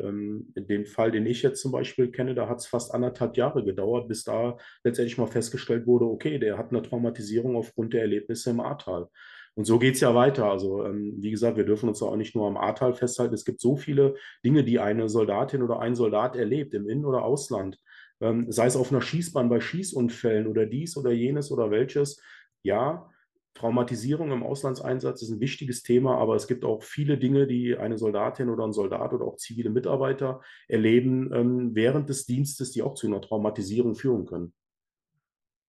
[0.55, 3.63] in dem Fall, den ich jetzt zum Beispiel kenne, da hat es fast anderthalb Jahre
[3.63, 8.49] gedauert, bis da letztendlich mal festgestellt wurde, okay, der hat eine Traumatisierung aufgrund der Erlebnisse
[8.49, 9.07] im Ahrtal.
[9.55, 10.45] Und so geht es ja weiter.
[10.45, 13.33] Also, ähm, wie gesagt, wir dürfen uns auch nicht nur am Ahrtal festhalten.
[13.33, 17.23] Es gibt so viele Dinge, die eine Soldatin oder ein Soldat erlebt, im In- oder
[17.23, 17.77] Ausland.
[18.21, 22.21] Ähm, sei es auf einer Schießbahn bei Schießunfällen oder dies oder jenes oder welches.
[22.63, 23.09] Ja,
[23.53, 27.97] Traumatisierung im Auslandseinsatz ist ein wichtiges Thema, aber es gibt auch viele Dinge, die eine
[27.97, 32.93] Soldatin oder ein Soldat oder auch zivile Mitarbeiter erleben ähm, während des Dienstes, die auch
[32.93, 34.53] zu einer Traumatisierung führen können.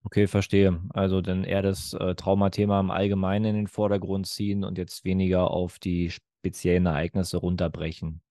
[0.05, 0.81] Okay, verstehe.
[0.89, 5.51] Also dann eher das äh, Traumathema im Allgemeinen in den Vordergrund ziehen und jetzt weniger
[5.51, 8.21] auf die speziellen Ereignisse runterbrechen.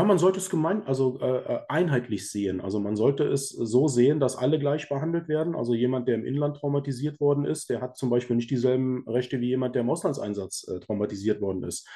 [0.00, 2.62] Ja, man sollte es gemein, also äh, äh, einheitlich sehen.
[2.62, 5.54] Also man sollte es so sehen, dass alle gleich behandelt werden.
[5.54, 9.42] Also jemand, der im Inland traumatisiert worden ist, der hat zum Beispiel nicht dieselben Rechte
[9.42, 11.86] wie jemand, der im Auslandseinsatz äh, traumatisiert worden ist.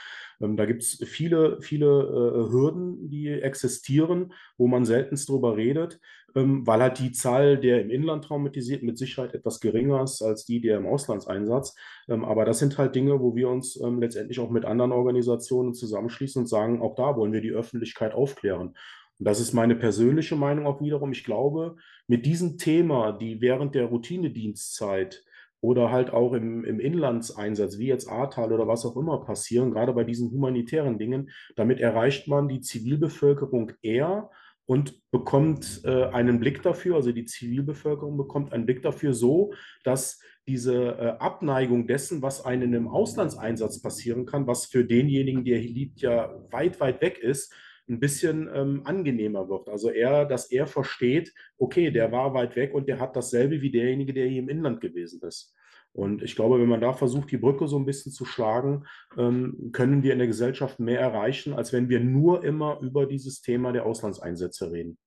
[0.40, 6.00] Ähm, da gibt es viele, viele äh, Hürden, die existieren, wo man seltenst drüber redet,
[6.34, 10.44] ähm, weil halt die Zahl der im Inland traumatisiert mit Sicherheit etwas geringer ist als
[10.44, 11.74] die der im Auslandseinsatz.
[12.08, 15.74] Ähm, aber das sind halt Dinge, wo wir uns ähm, letztendlich auch mit anderen Organisationen
[15.74, 18.74] zusammenschließen und sagen, auch da wollen wir die Öffentlichkeit aufklären.
[19.18, 21.12] Und das ist meine persönliche Meinung auch wiederum.
[21.12, 21.76] Ich glaube,
[22.08, 25.24] mit diesem Thema, die während der Routinedienstzeit
[25.64, 29.94] oder halt auch im, im Inlandseinsatz, wie jetzt Ahrtal oder was auch immer passieren, gerade
[29.94, 34.28] bei diesen humanitären Dingen, damit erreicht man die Zivilbevölkerung eher
[34.66, 40.20] und bekommt äh, einen Blick dafür, also die Zivilbevölkerung bekommt einen Blick dafür so, dass
[40.46, 45.72] diese äh, Abneigung dessen, was einem im Auslandseinsatz passieren kann, was für denjenigen, der hier
[45.72, 47.54] liebt, ja weit, weit weg ist,
[47.88, 49.68] ein bisschen ähm, angenehmer wird.
[49.68, 53.70] Also er, dass er versteht, okay, der war weit weg und der hat dasselbe wie
[53.70, 55.54] derjenige, der hier im Inland gewesen ist.
[55.92, 58.84] Und ich glaube, wenn man da versucht, die Brücke so ein bisschen zu schlagen,
[59.16, 63.42] ähm, können wir in der Gesellschaft mehr erreichen, als wenn wir nur immer über dieses
[63.42, 64.98] Thema der Auslandseinsätze reden.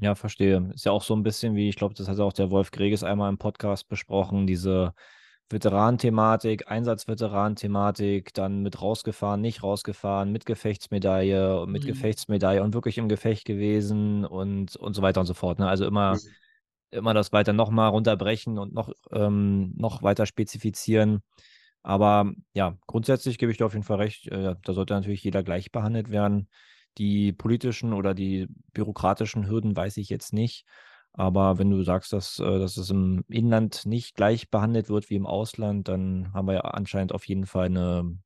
[0.00, 0.70] Ja, verstehe.
[0.74, 3.04] Ist ja auch so ein bisschen wie, ich glaube, das hat auch der Wolf Greges
[3.04, 4.94] einmal im Podcast besprochen, diese
[5.48, 11.88] Veteran-Thematik, Einsatzveteran-Thematik, dann mit rausgefahren, nicht rausgefahren, mit Gefechtsmedaille, mit mhm.
[11.88, 15.58] Gefechtsmedaille und wirklich im Gefecht gewesen und, und so weiter und so fort.
[15.60, 15.68] Ne?
[15.68, 16.18] Also immer, mhm.
[16.90, 21.22] immer das weiter nochmal runterbrechen und noch, ähm, noch weiter spezifizieren.
[21.84, 25.44] Aber ja, grundsätzlich gebe ich dir auf jeden Fall recht, äh, da sollte natürlich jeder
[25.44, 26.48] gleich behandelt werden.
[26.98, 30.64] Die politischen oder die bürokratischen Hürden weiß ich jetzt nicht.
[31.16, 35.16] Aber wenn du sagst, dass, äh, dass es im Inland nicht gleich behandelt wird wie
[35.16, 38.18] im Ausland, dann haben wir ja anscheinend auf jeden Fall eine,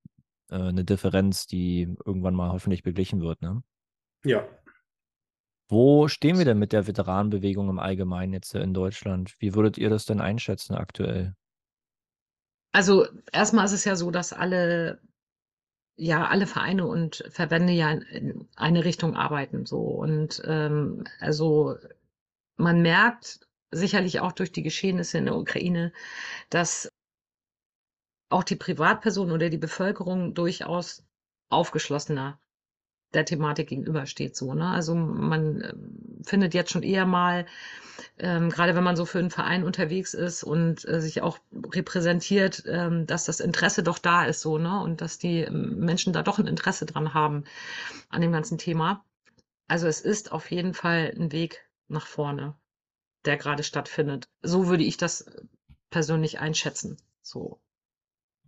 [0.51, 3.43] äh, eine Differenz, die irgendwann mal hoffentlich beglichen wird.
[3.43, 3.63] Ne?
[4.25, 4.45] Ja.
[5.69, 9.37] Wo stehen wir denn mit der Veteranenbewegung im Allgemeinen jetzt in Deutschland?
[9.39, 11.37] Wie würdet ihr das denn einschätzen aktuell?
[12.73, 15.01] Also erstmal ist es ja so, dass alle
[15.97, 21.77] ja alle Vereine und Verbände ja in eine Richtung arbeiten so und ähm, also
[22.61, 25.93] man merkt sicherlich auch durch die Geschehnisse in der Ukraine,
[26.51, 26.91] dass
[28.29, 31.05] auch die Privatperson oder die Bevölkerung durchaus
[31.49, 32.39] aufgeschlossener
[33.13, 34.37] der Thematik gegenübersteht.
[34.37, 34.69] So, ne?
[34.69, 35.75] Also man äh,
[36.23, 37.47] findet jetzt schon eher mal,
[38.19, 42.63] ähm, gerade wenn man so für einen Verein unterwegs ist und äh, sich auch repräsentiert,
[42.67, 44.81] ähm, dass das Interesse doch da ist, so, ne?
[44.81, 47.45] Und dass die ähm, Menschen da doch ein Interesse dran haben
[48.11, 49.05] an dem ganzen Thema.
[49.67, 52.55] Also es ist auf jeden Fall ein Weg nach vorne,
[53.25, 54.29] der gerade stattfindet.
[54.43, 55.27] So würde ich das
[55.91, 56.97] persönlich einschätzen.
[57.23, 57.61] So.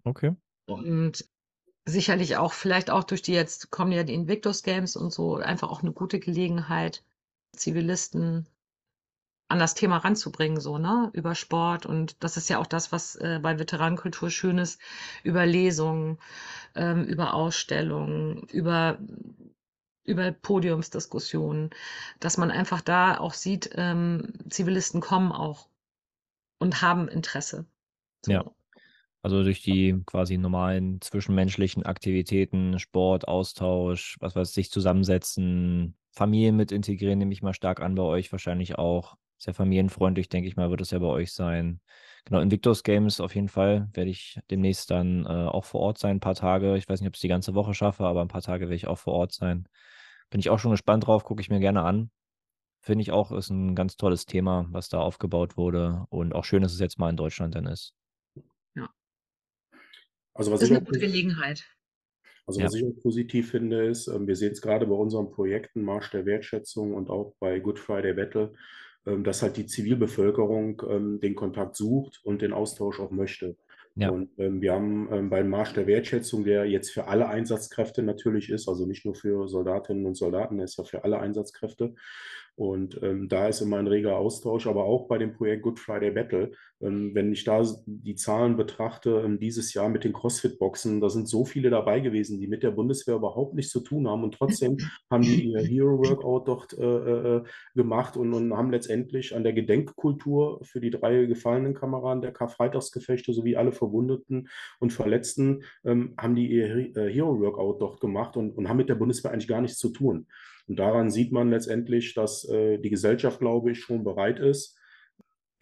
[0.04, 0.34] Okay.
[0.66, 1.24] Und
[1.84, 5.70] sicherlich auch, vielleicht auch durch die jetzt kommen ja die Invictus Games und so, einfach
[5.70, 7.02] auch eine gute Gelegenheit,
[7.54, 8.46] Zivilisten
[9.48, 11.84] an das Thema ranzubringen, so, ne, über Sport.
[11.84, 14.80] Und das ist ja auch das, was äh, bei Veteranenkultur schön ist,
[15.24, 16.18] über Lesungen,
[16.74, 18.98] ähm, über Ausstellungen, über
[20.04, 21.70] über Podiumsdiskussionen,
[22.20, 25.68] dass man einfach da auch sieht, ähm, Zivilisten kommen auch
[26.58, 27.66] und haben Interesse.
[28.24, 28.32] So.
[28.32, 28.44] Ja.
[29.22, 36.72] Also durch die quasi normalen zwischenmenschlichen Aktivitäten, Sport, Austausch, was weiß ich, zusammensetzen, Familien mit
[36.72, 39.16] integrieren, nehme ich mal stark an bei euch wahrscheinlich auch.
[39.38, 41.80] Sehr familienfreundlich, denke ich mal, wird es ja bei euch sein.
[42.24, 46.16] Genau, Invictus Games auf jeden Fall werde ich demnächst dann äh, auch vor Ort sein,
[46.16, 46.76] ein paar Tage.
[46.76, 48.76] Ich weiß nicht, ob ich es die ganze Woche schaffe, aber ein paar Tage werde
[48.76, 49.68] ich auch vor Ort sein.
[50.30, 52.10] Bin ich auch schon gespannt drauf, gucke ich mir gerne an.
[52.80, 56.04] Finde ich auch, ist ein ganz tolles Thema, was da aufgebaut wurde.
[56.10, 57.94] Und auch schön, dass es jetzt mal in Deutschland dann ist.
[58.74, 58.88] Ja.
[60.34, 61.64] Also was das ist eine gute Gelegenheit.
[62.46, 62.80] Also was ja.
[62.80, 66.26] ich auch positiv finde, ist, ähm, wir sehen es gerade bei unseren Projekten Marsch der
[66.26, 68.52] Wertschätzung und auch bei Good Friday Battle,
[69.04, 73.56] dass halt die Zivilbevölkerung ähm, den Kontakt sucht und den Austausch auch möchte.
[73.94, 74.10] Ja.
[74.10, 78.48] Und ähm, wir haben ähm, beim Marsch der Wertschätzung, der jetzt für alle Einsatzkräfte natürlich
[78.48, 81.94] ist, also nicht nur für Soldatinnen und Soldaten, der ist ja für alle Einsatzkräfte,
[82.54, 86.10] Und ähm, da ist immer ein reger Austausch, aber auch bei dem Projekt Good Friday
[86.10, 86.52] Battle.
[86.82, 91.28] Ähm, wenn ich da die Zahlen betrachte, ähm, dieses Jahr mit den CrossFit-Boxen, da sind
[91.28, 94.22] so viele dabei gewesen, die mit der Bundeswehr überhaupt nichts zu tun haben.
[94.22, 94.76] Und trotzdem
[95.10, 97.42] haben die ihr Hero-Workout dort äh, äh,
[97.74, 103.32] gemacht und, und haben letztendlich an der Gedenkkultur für die drei gefallenen Kameraden der Karfreitagsgefechte
[103.32, 108.68] sowie alle Verwundeten und Verletzten, ähm, haben die ihr äh, Hero-Workout dort gemacht und, und
[108.68, 110.26] haben mit der Bundeswehr eigentlich gar nichts zu tun.
[110.68, 114.78] Und daran sieht man letztendlich, dass äh, die Gesellschaft, glaube ich, schon bereit ist,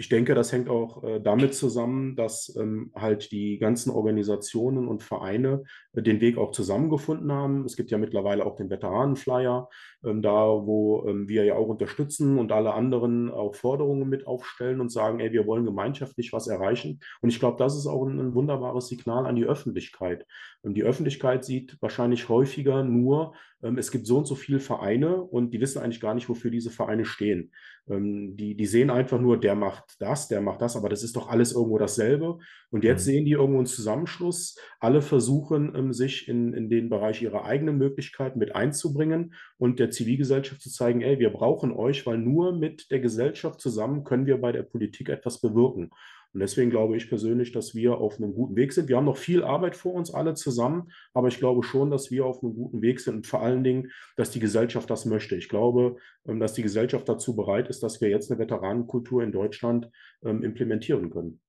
[0.01, 5.03] ich denke, das hängt auch äh, damit zusammen, dass ähm, halt die ganzen Organisationen und
[5.03, 7.67] Vereine äh, den Weg auch zusammengefunden haben.
[7.67, 9.69] Es gibt ja mittlerweile auch den Veteranenflyer,
[10.03, 14.91] da wo ähm, wir ja auch unterstützen und alle anderen auch Forderungen mit aufstellen und
[14.91, 17.01] sagen, ey, wir wollen gemeinschaftlich was erreichen.
[17.21, 20.27] Und ich glaube, das ist auch ein, ein wunderbares Signal an die Öffentlichkeit.
[20.65, 25.23] Ähm, die Öffentlichkeit sieht wahrscheinlich häufiger nur, ähm, es gibt so und so viele Vereine
[25.23, 27.53] und die wissen eigentlich gar nicht, wofür diese Vereine stehen.
[27.89, 31.17] Ähm, die, die sehen einfach nur, der macht das, der macht das, aber das ist
[31.17, 32.39] doch alles irgendwo dasselbe.
[32.71, 33.11] Und jetzt mhm.
[33.11, 34.57] sehen die irgendwo einen Zusammenschluss.
[34.79, 40.61] Alle versuchen, sich in, in den Bereich ihrer eigenen Möglichkeiten mit einzubringen und der Zivilgesellschaft
[40.61, 44.53] zu zeigen, ey, wir brauchen euch, weil nur mit der Gesellschaft zusammen können wir bei
[44.53, 45.91] der Politik etwas bewirken.
[46.33, 48.89] Und deswegen glaube ich persönlich, dass wir auf einem guten Weg sind.
[48.89, 52.25] Wir haben noch viel Arbeit vor uns alle zusammen, aber ich glaube schon, dass wir
[52.25, 55.35] auf einem guten Weg sind und vor allen Dingen, dass die Gesellschaft das möchte.
[55.35, 59.33] Ich glaube, ähm, dass die Gesellschaft dazu bereit ist, dass wir jetzt eine Veteranenkultur in
[59.33, 59.91] Deutschland
[60.25, 61.41] ähm, implementieren können.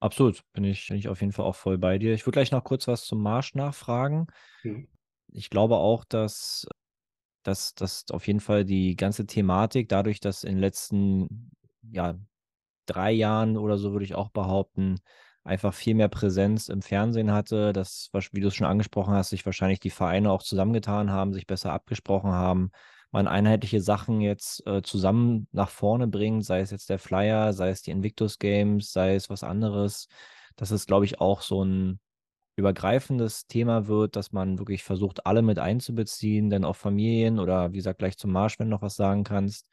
[0.00, 2.12] Absolut, bin ich, bin ich auf jeden Fall auch voll bei dir.
[2.12, 4.26] Ich würde gleich noch kurz was zum Marsch nachfragen.
[4.62, 4.88] Hm.
[5.32, 6.66] Ich glaube auch, dass,
[7.42, 11.50] dass, dass auf jeden Fall die ganze Thematik, dadurch, dass in den letzten
[11.90, 12.14] ja,
[12.86, 15.00] drei Jahren oder so, würde ich auch behaupten,
[15.44, 19.44] einfach viel mehr Präsenz im Fernsehen hatte, dass, wie du es schon angesprochen hast, sich
[19.44, 22.70] wahrscheinlich die Vereine auch zusammengetan haben, sich besser abgesprochen haben,
[23.10, 27.70] man einheitliche Sachen jetzt äh, zusammen nach vorne bringt, sei es jetzt der Flyer, sei
[27.70, 30.08] es die Invictus Games, sei es was anderes.
[30.56, 32.00] Das ist, glaube ich, auch so ein
[32.56, 37.78] übergreifendes Thema wird, dass man wirklich versucht, alle mit einzubeziehen, denn auch Familien oder wie
[37.78, 39.66] gesagt, gleich zum Marsch, wenn du noch was sagen kannst,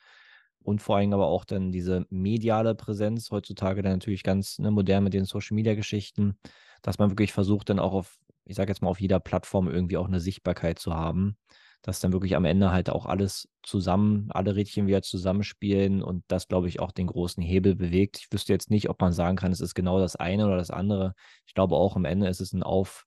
[0.62, 5.04] und vor allem aber auch dann diese mediale Präsenz, heutzutage dann natürlich ganz ne, modern
[5.04, 6.38] mit den Social-Media-Geschichten,
[6.82, 9.98] dass man wirklich versucht, dann auch auf, ich sage jetzt mal, auf jeder Plattform irgendwie
[9.98, 11.38] auch eine Sichtbarkeit zu haben,
[11.82, 16.48] dass dann wirklich am Ende halt auch alles zusammen, alle Rädchen wieder zusammenspielen und das,
[16.48, 18.18] glaube ich, auch den großen Hebel bewegt.
[18.20, 20.72] Ich wüsste jetzt nicht, ob man sagen kann, es ist genau das eine oder das
[20.72, 21.14] andere.
[21.46, 23.06] Ich glaube auch am Ende ist es ein auf,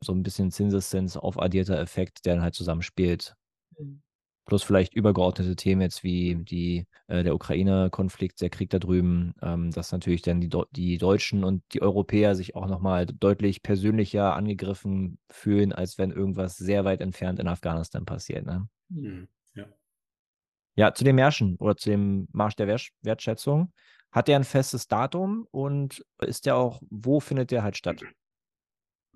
[0.00, 3.34] so ein bisschen Zinseszins aufaddierter Effekt, der dann halt zusammenspielt.
[3.78, 4.02] Mhm
[4.48, 9.70] plus vielleicht übergeordnete Themen jetzt wie die, äh, der Ukraine-Konflikt, der Krieg da drüben, ähm,
[9.70, 15.18] dass natürlich dann die, die Deutschen und die Europäer sich auch nochmal deutlich persönlicher angegriffen
[15.30, 18.46] fühlen, als wenn irgendwas sehr weit entfernt in Afghanistan passiert.
[18.46, 18.66] Ne?
[18.88, 19.28] Mhm.
[19.54, 19.66] Ja.
[20.76, 22.68] ja, zu den Märschen oder zu dem Marsch der
[23.02, 23.72] Wertschätzung.
[24.10, 28.00] Hat der ein festes Datum und ist der auch, wo findet der halt statt?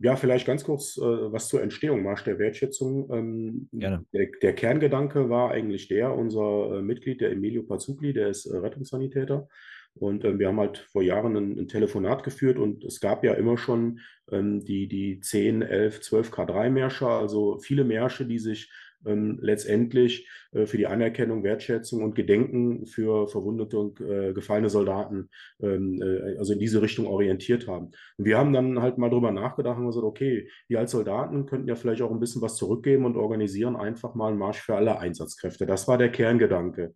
[0.02, 3.08] Ja, vielleicht ganz kurz äh, was zur Entstehung, Marsch der Wertschätzung.
[3.12, 4.04] Ähm, Gerne.
[4.12, 8.56] Der, der, Kerngedanke war eigentlich der, unser äh, Mitglied, der Emilio Pazzugli, der ist äh,
[8.56, 9.48] Rettungssanitäter.
[9.94, 13.34] Und äh, wir haben halt vor Jahren ein, ein, Telefonat geführt und es gab ja
[13.34, 14.00] immer schon
[14.32, 18.72] ähm, die, die 10, 11, 12 K3-Märsche, also viele Märsche, die sich
[19.06, 25.28] ähm, letztendlich äh, für die Anerkennung, Wertschätzung und Gedenken für verwundete und äh, gefallene Soldaten,
[25.60, 27.90] ähm, äh, also in diese Richtung orientiert haben.
[28.16, 31.68] Und wir haben dann halt mal drüber nachgedacht und gesagt, okay, wir als Soldaten könnten
[31.68, 34.98] ja vielleicht auch ein bisschen was zurückgeben und organisieren einfach mal einen Marsch für alle
[34.98, 35.66] Einsatzkräfte.
[35.66, 36.94] Das war der Kerngedanke.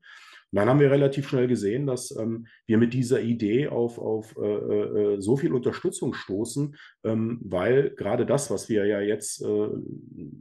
[0.52, 4.36] Und dann haben wir relativ schnell gesehen, dass ähm, wir mit dieser Idee auf, auf
[4.36, 9.68] äh, äh, so viel Unterstützung stoßen, ähm, weil gerade das, was wir ja jetzt äh,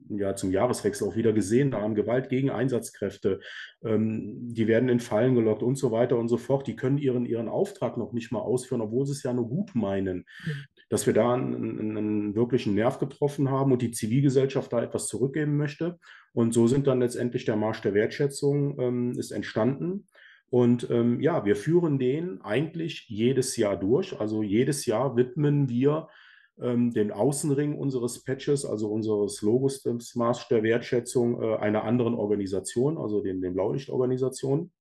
[0.10, 3.40] ja zum Jahreswechsel auch wieder gesehen haben, Gewalt gegen Einsatzkräfte,
[3.84, 7.26] ähm, die werden in Fallen gelockt und so weiter und so fort, die können ihren,
[7.26, 10.26] ihren Auftrag noch nicht mal ausführen, obwohl sie es ja nur gut meinen.
[10.90, 15.58] Dass wir da einen, einen wirklichen Nerv getroffen haben und die Zivilgesellschaft da etwas zurückgeben
[15.58, 16.00] möchte.
[16.34, 20.08] Und so sind dann letztendlich der Marsch der Wertschätzung ähm, ist entstanden.
[20.50, 24.20] Und ähm, ja, wir führen den eigentlich jedes Jahr durch.
[24.20, 26.08] Also jedes Jahr widmen wir
[26.62, 32.14] ähm, den Außenring unseres Patches, also unseres Logos des Marsch der Wertschätzung, äh, einer anderen
[32.14, 34.72] Organisation, also den, den Blaulichtorganisation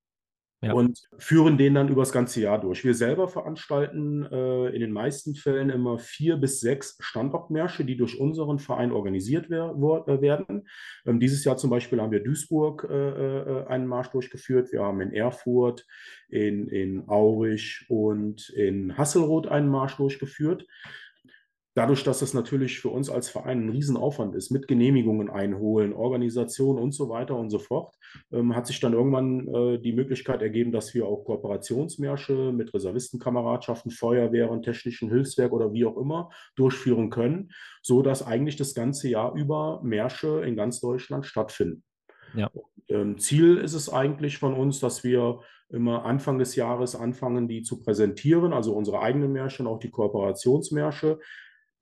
[0.65, 0.73] ja.
[0.73, 2.85] und führen den dann über das ganze Jahr durch.
[2.85, 8.19] Wir selber veranstalten äh, in den meisten Fällen immer vier bis sechs Standortmärsche, die durch
[8.19, 9.71] unseren Verein organisiert wer
[10.07, 10.67] äh, werden.
[11.07, 14.73] Ähm, dieses Jahr zum Beispiel haben wir Duisburg äh, äh, einen Marsch durchgeführt.
[14.73, 15.87] Wir haben in Erfurt,
[16.29, 20.67] in, in Aurich und in Hasselroth einen Marsch durchgeführt.
[21.75, 26.79] Dadurch, dass das natürlich für uns als Verein ein Riesenaufwand ist, mit Genehmigungen einholen, Organisation
[26.79, 27.95] und so weiter und so fort,
[28.33, 33.91] ähm, hat sich dann irgendwann äh, die Möglichkeit ergeben, dass wir auch Kooperationsmärsche mit Reservistenkameradschaften,
[33.91, 37.51] Feuerwehren, technischen Hilfswerk oder wie auch immer durchführen können,
[37.83, 41.83] so dass eigentlich das ganze Jahr über Märsche in ganz Deutschland stattfinden.
[42.35, 42.51] Ja.
[42.89, 47.63] Ähm, Ziel ist es eigentlich von uns, dass wir immer Anfang des Jahres anfangen, die
[47.63, 51.19] zu präsentieren, also unsere eigenen Märsche und auch die Kooperationsmärsche.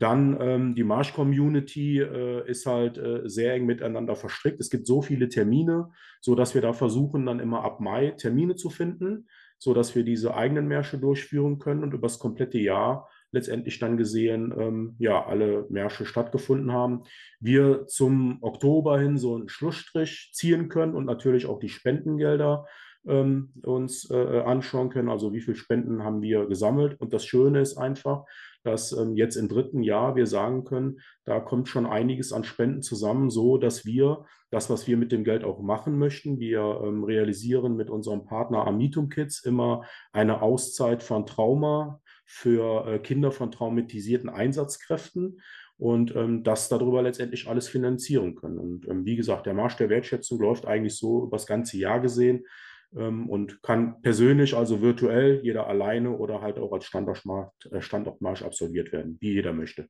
[0.02, 4.58] Dann ähm, die Marsch-Community äh, ist halt äh, sehr eng miteinander verstrickt.
[4.58, 8.68] Es gibt so viele Termine, sodass wir da versuchen, dann immer ab Mai Termine zu
[8.68, 13.96] finden, sodass wir diese eigenen Märsche durchführen können und über das komplette Jahr letztendlich dann
[13.96, 17.04] gesehen, ähm, ja, alle Märsche stattgefunden haben.
[17.38, 22.66] Wir zum Oktober hin so einen Schlussstrich ziehen können und natürlich auch die Spendengelder
[23.06, 25.08] ähm, uns äh, anschauen können.
[25.08, 27.00] Also wie viele Spenden haben wir gesammelt.
[27.00, 28.24] Und das Schöne ist einfach,
[28.62, 32.82] dass ähm, jetzt im dritten Jahr wir sagen können, da kommt schon einiges an Spenden
[32.82, 37.04] zusammen, so dass wir das, was wir mit dem Geld auch machen möchten, wir ähm,
[37.04, 43.50] realisieren mit unserem Partner Amitum Kids immer eine Auszeit von Trauma für äh, Kinder von
[43.50, 45.40] traumatisierten Einsatzkräften
[45.78, 48.58] und ähm, das darüber letztendlich alles finanzieren können.
[48.58, 52.00] Und ähm, wie gesagt, der Marsch der Wertschätzung läuft eigentlich so über das ganze Jahr
[52.00, 52.44] gesehen,
[52.92, 58.92] und kann persönlich, also virtuell, jeder alleine oder halt auch als Standortmarsch, äh, Standortmarsch absolviert
[58.92, 59.88] werden, wie jeder möchte.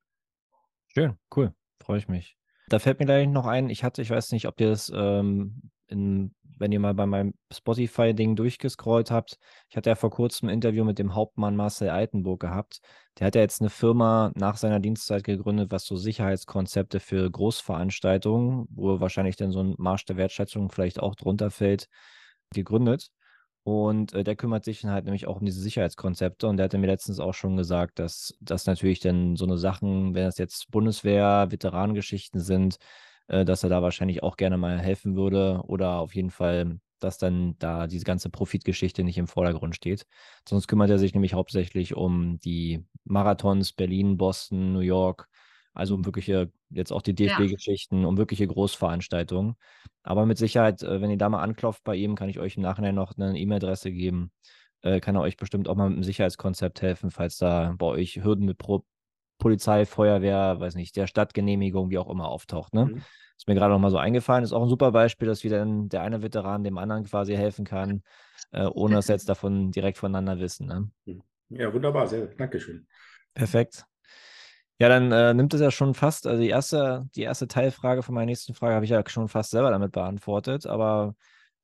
[0.87, 2.37] Schön, cool, freue ich mich.
[2.69, 5.63] Da fällt mir gleich noch ein, ich hatte, ich weiß nicht, ob ihr das, ähm,
[5.89, 9.37] in, wenn ihr mal bei meinem Spotify-Ding durchgescrollt habt,
[9.69, 12.81] ich hatte ja vor kurzem ein Interview mit dem Hauptmann Marcel Altenburg gehabt.
[13.19, 18.69] Der hat ja jetzt eine Firma nach seiner Dienstzeit gegründet, was so Sicherheitskonzepte für Großveranstaltungen,
[18.71, 21.89] wo wahrscheinlich dann so ein Marsch der Wertschätzung vielleicht auch drunter fällt,
[22.55, 23.11] gegründet.
[23.65, 26.49] Und äh, der kümmert sich halt nämlich auch um diese Sicherheitskonzepte.
[26.49, 30.15] Und der hatte mir letztens auch schon gesagt, dass das natürlich dann so eine Sachen,
[30.15, 32.79] wenn das jetzt Bundeswehr, Veteranengeschichten sind,
[33.29, 37.19] äh, dass er da wahrscheinlich auch gerne mal helfen würde oder auf jeden Fall, dass
[37.19, 40.07] dann da diese ganze Profitgeschichte nicht im Vordergrund steht.
[40.49, 45.29] Sonst kümmert er sich nämlich hauptsächlich um die Marathons Berlin, Boston, New York,
[45.75, 48.09] also um wirkliche, jetzt auch die DFB-Geschichten, ja.
[48.09, 49.57] um wirkliche Großveranstaltungen.
[50.03, 52.63] Aber mit Sicherheit, äh, wenn ihr da mal anklopft bei ihm, kann ich euch im
[52.63, 54.31] Nachhinein noch eine E-Mail-Adresse geben.
[54.83, 58.23] Äh, kann er euch bestimmt auch mal mit dem Sicherheitskonzept helfen, falls da bei euch
[58.23, 58.85] Hürden mit Pro
[59.39, 62.75] Polizei, Feuerwehr, weiß nicht, der Stadtgenehmigung, wie auch immer auftaucht.
[62.75, 62.87] Ne?
[62.87, 63.03] Mhm.
[63.37, 64.45] Ist mir gerade noch mal so eingefallen.
[64.45, 68.05] Ist auch ein super Beispiel, dass wieder der eine Veteran dem anderen quasi helfen kann,
[68.53, 70.69] äh, ohne dass jetzt davon direkt voneinander wissen.
[70.69, 70.91] Ne?
[71.07, 71.23] Mhm.
[71.49, 72.87] Ja, wunderbar, sehr, Dankeschön.
[73.35, 73.85] Perfekt.
[74.79, 78.15] Ja, dann äh, nimmt es ja schon fast, also die erste, die erste Teilfrage von
[78.15, 81.15] meiner nächsten Frage habe ich ja schon fast selber damit beantwortet, aber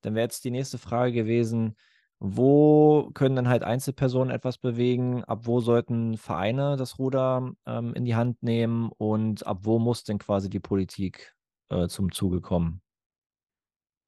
[0.01, 1.75] dann wäre jetzt die nächste Frage gewesen,
[2.19, 8.05] wo können dann halt Einzelpersonen etwas bewegen, ab wo sollten Vereine das Ruder ähm, in
[8.05, 11.33] die Hand nehmen und ab wo muss denn quasi die Politik
[11.69, 12.81] äh, zum Zuge kommen?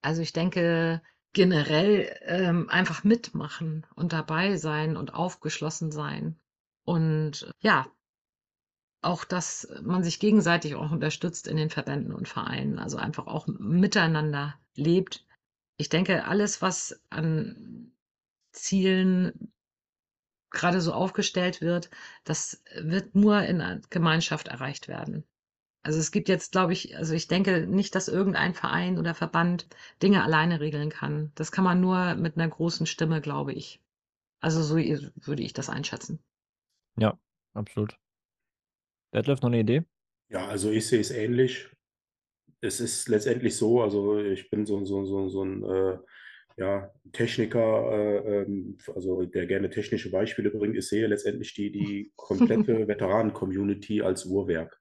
[0.02, 1.02] Also ich denke,
[1.34, 6.38] generell ähm, einfach mitmachen und dabei sein und aufgeschlossen sein.
[6.84, 7.88] Und ja,
[9.02, 13.48] auch, dass man sich gegenseitig auch unterstützt in den Verbänden und Vereinen, also einfach auch
[13.48, 15.26] miteinander lebt.
[15.78, 17.92] Ich denke, alles, was an
[18.52, 19.52] Zielen
[20.52, 21.90] gerade so aufgestellt wird,
[22.24, 25.24] das wird nur in einer Gemeinschaft erreicht werden.
[25.84, 29.68] Also es gibt jetzt, glaube ich, also ich denke nicht, dass irgendein Verein oder Verband
[30.04, 31.32] Dinge alleine regeln kann.
[31.34, 33.82] Das kann man nur mit einer großen Stimme, glaube ich.
[34.42, 36.20] Also so würde ich das einschätzen.
[36.98, 37.18] Ja,
[37.54, 37.98] absolut.
[39.14, 39.84] Detlef, noch eine Idee?
[40.30, 41.70] Ja, also ich sehe es ähnlich.
[42.62, 45.98] Es ist letztendlich so, also ich bin so, so, so, so ein äh,
[46.58, 50.78] ja, Techniker, äh, ähm, also der gerne technische Beispiele bringt.
[50.78, 54.80] Ich sehe letztendlich die, die komplette Veteranen-Community als Uhrwerk.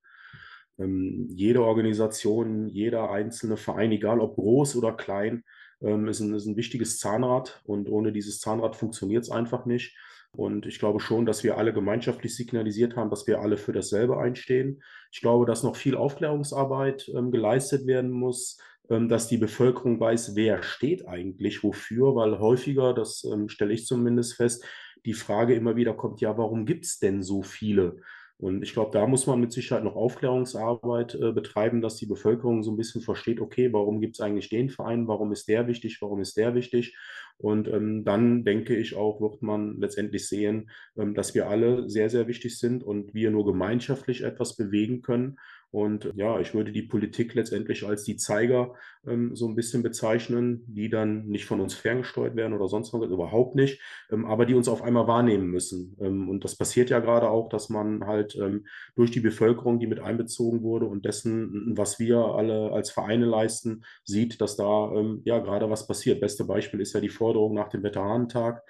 [0.78, 5.44] Ähm, jede Organisation, jeder einzelne Verein, egal ob groß oder klein,
[5.80, 9.96] ähm, ist, ein, ist ein wichtiges Zahnrad und ohne dieses Zahnrad funktioniert es einfach nicht.
[10.32, 14.18] Und ich glaube schon, dass wir alle gemeinschaftlich signalisiert haben, dass wir alle für dasselbe
[14.18, 14.82] einstehen.
[15.10, 20.36] Ich glaube, dass noch viel Aufklärungsarbeit ähm, geleistet werden muss, ähm, dass die Bevölkerung weiß,
[20.36, 24.64] wer steht eigentlich wofür, weil häufiger, das ähm, stelle ich zumindest fest,
[25.04, 27.96] die Frage immer wieder kommt, ja, warum gibt es denn so viele?
[28.40, 32.62] Und ich glaube, da muss man mit Sicherheit noch Aufklärungsarbeit äh, betreiben, dass die Bevölkerung
[32.62, 35.98] so ein bisschen versteht, okay, warum gibt es eigentlich den Verein, warum ist der wichtig,
[36.00, 36.96] warum ist der wichtig?
[37.36, 42.08] Und ähm, dann denke ich auch, wird man letztendlich sehen, ähm, dass wir alle sehr,
[42.08, 45.38] sehr wichtig sind und wir nur gemeinschaftlich etwas bewegen können.
[45.70, 48.74] Und ja, ich würde die Politik letztendlich als die Zeiger
[49.06, 53.08] ähm, so ein bisschen bezeichnen, die dann nicht von uns ferngesteuert werden oder sonst was,
[53.08, 53.80] überhaupt nicht,
[54.10, 55.96] ähm, aber die uns auf einmal wahrnehmen müssen.
[56.00, 58.66] Ähm, und das passiert ja gerade auch, dass man halt ähm,
[58.96, 63.84] durch die Bevölkerung, die mit einbezogen wurde und dessen, was wir alle als Vereine leisten,
[64.04, 66.20] sieht, dass da ähm, ja gerade was passiert.
[66.20, 68.62] Beste Beispiel ist ja die Forderung nach dem Veteranentag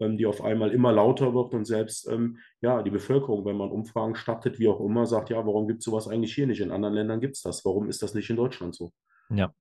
[0.00, 3.70] ähm, die auf einmal immer lauter wird und selbst ähm, ja, die Bevölkerung, wenn man
[3.70, 6.60] Umfragen startet, wie auch immer, sagt, ja, warum gibt es sowas eigentlich hier nicht?
[6.60, 7.64] In anderen Ländern gibt es das.
[7.64, 8.92] Warum ist das nicht in Deutschland so?
[9.30, 9.52] Ja.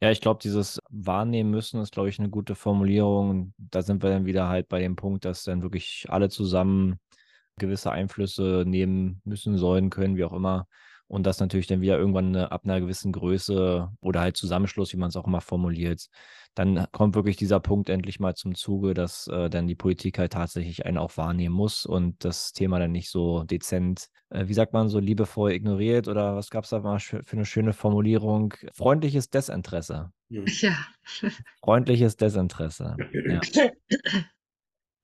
[0.00, 3.54] Ja, ich glaube, dieses Wahrnehmen müssen ist, glaube ich, eine gute Formulierung.
[3.56, 6.98] Da sind wir dann wieder halt bei dem Punkt, dass dann wirklich alle zusammen
[7.56, 10.66] gewisse Einflüsse nehmen müssen, sollen, können, wie auch immer.
[11.06, 14.96] Und das natürlich dann wieder irgendwann eine, ab einer gewissen Größe oder halt Zusammenschluss, wie
[14.96, 16.08] man es auch immer formuliert,
[16.54, 20.32] dann kommt wirklich dieser Punkt endlich mal zum Zuge, dass äh, dann die Politik halt
[20.32, 24.72] tatsächlich einen auch wahrnehmen muss und das Thema dann nicht so dezent, äh, wie sagt
[24.72, 28.54] man, so liebevoll ignoriert oder was gab es da mal für eine schöne Formulierung?
[28.72, 30.12] Freundliches Desinteresse.
[30.28, 30.42] Ja.
[31.60, 32.96] Freundliches Desinteresse.
[33.12, 33.40] Ja.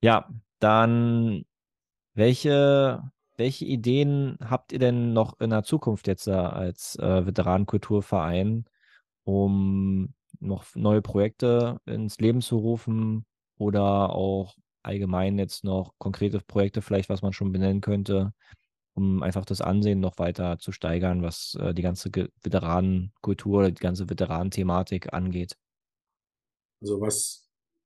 [0.01, 0.29] ja,
[0.59, 1.43] dann
[2.13, 8.65] welche welche Ideen habt ihr denn noch in der Zukunft jetzt als äh, Veteranenkulturverein,
[9.23, 13.25] um noch neue Projekte ins Leben zu rufen
[13.57, 18.33] oder auch allgemein jetzt noch konkrete Projekte vielleicht, was man schon benennen könnte,
[18.93, 22.09] um einfach das Ansehen noch weiter zu steigern, was äh, die ganze
[22.41, 25.55] Veteranenkultur, die ganze Veteranenthematik angeht?
[26.81, 27.40] Also was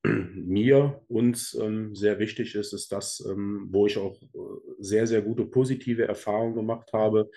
[0.36, 5.22] mir, uns ähm, sehr wichtig ist, ist das, ähm, wo ich auch äh, sehr, sehr
[5.22, 7.30] gute positive Erfahrungen gemacht habe,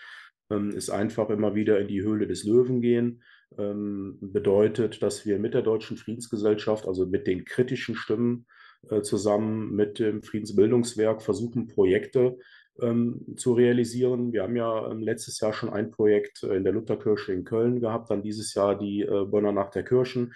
[0.50, 3.22] ähm, ist einfach immer wieder in die Höhle des Löwen gehen.
[3.56, 8.46] Ähm, bedeutet, dass wir mit der Deutschen Friedensgesellschaft, also mit den kritischen Stimmen,
[8.90, 12.38] äh, zusammen mit dem Friedensbildungswerk versuchen, Projekte
[12.80, 14.32] ähm, zu realisieren.
[14.32, 17.80] Wir haben ja ähm, letztes Jahr schon ein Projekt äh, in der Lutherkirche in Köln
[17.80, 20.32] gehabt, dann dieses Jahr die äh, Bonner Nacht der Kirchen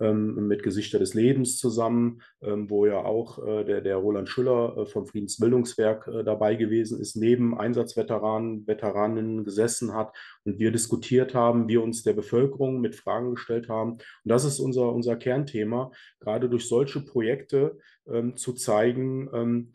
[0.00, 4.76] ähm, mit Gesichter des Lebens zusammen, ähm, wo ja auch äh, der, der Roland Schüller
[4.76, 11.34] äh, vom Friedensbildungswerk äh, dabei gewesen ist, neben Einsatzveteranen, Veteraninnen gesessen hat und wir diskutiert
[11.34, 13.92] haben, wir uns der Bevölkerung mit Fragen gestellt haben.
[13.92, 15.90] Und das ist unser, unser Kernthema,
[16.20, 17.78] gerade durch solche Projekte
[18.08, 19.72] ähm, zu zeigen, ähm,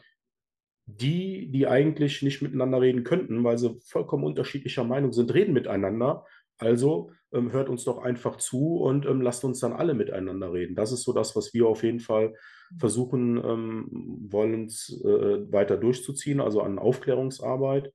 [0.99, 6.25] die, die eigentlich nicht miteinander reden könnten, weil sie vollkommen unterschiedlicher Meinung sind, reden miteinander.
[6.57, 10.75] Also ähm, hört uns doch einfach zu und ähm, lasst uns dann alle miteinander reden.
[10.75, 12.35] Das ist so das, was wir auf jeden Fall
[12.77, 13.87] versuchen ähm,
[14.29, 17.93] wollen, äh, weiter durchzuziehen, also an Aufklärungsarbeit.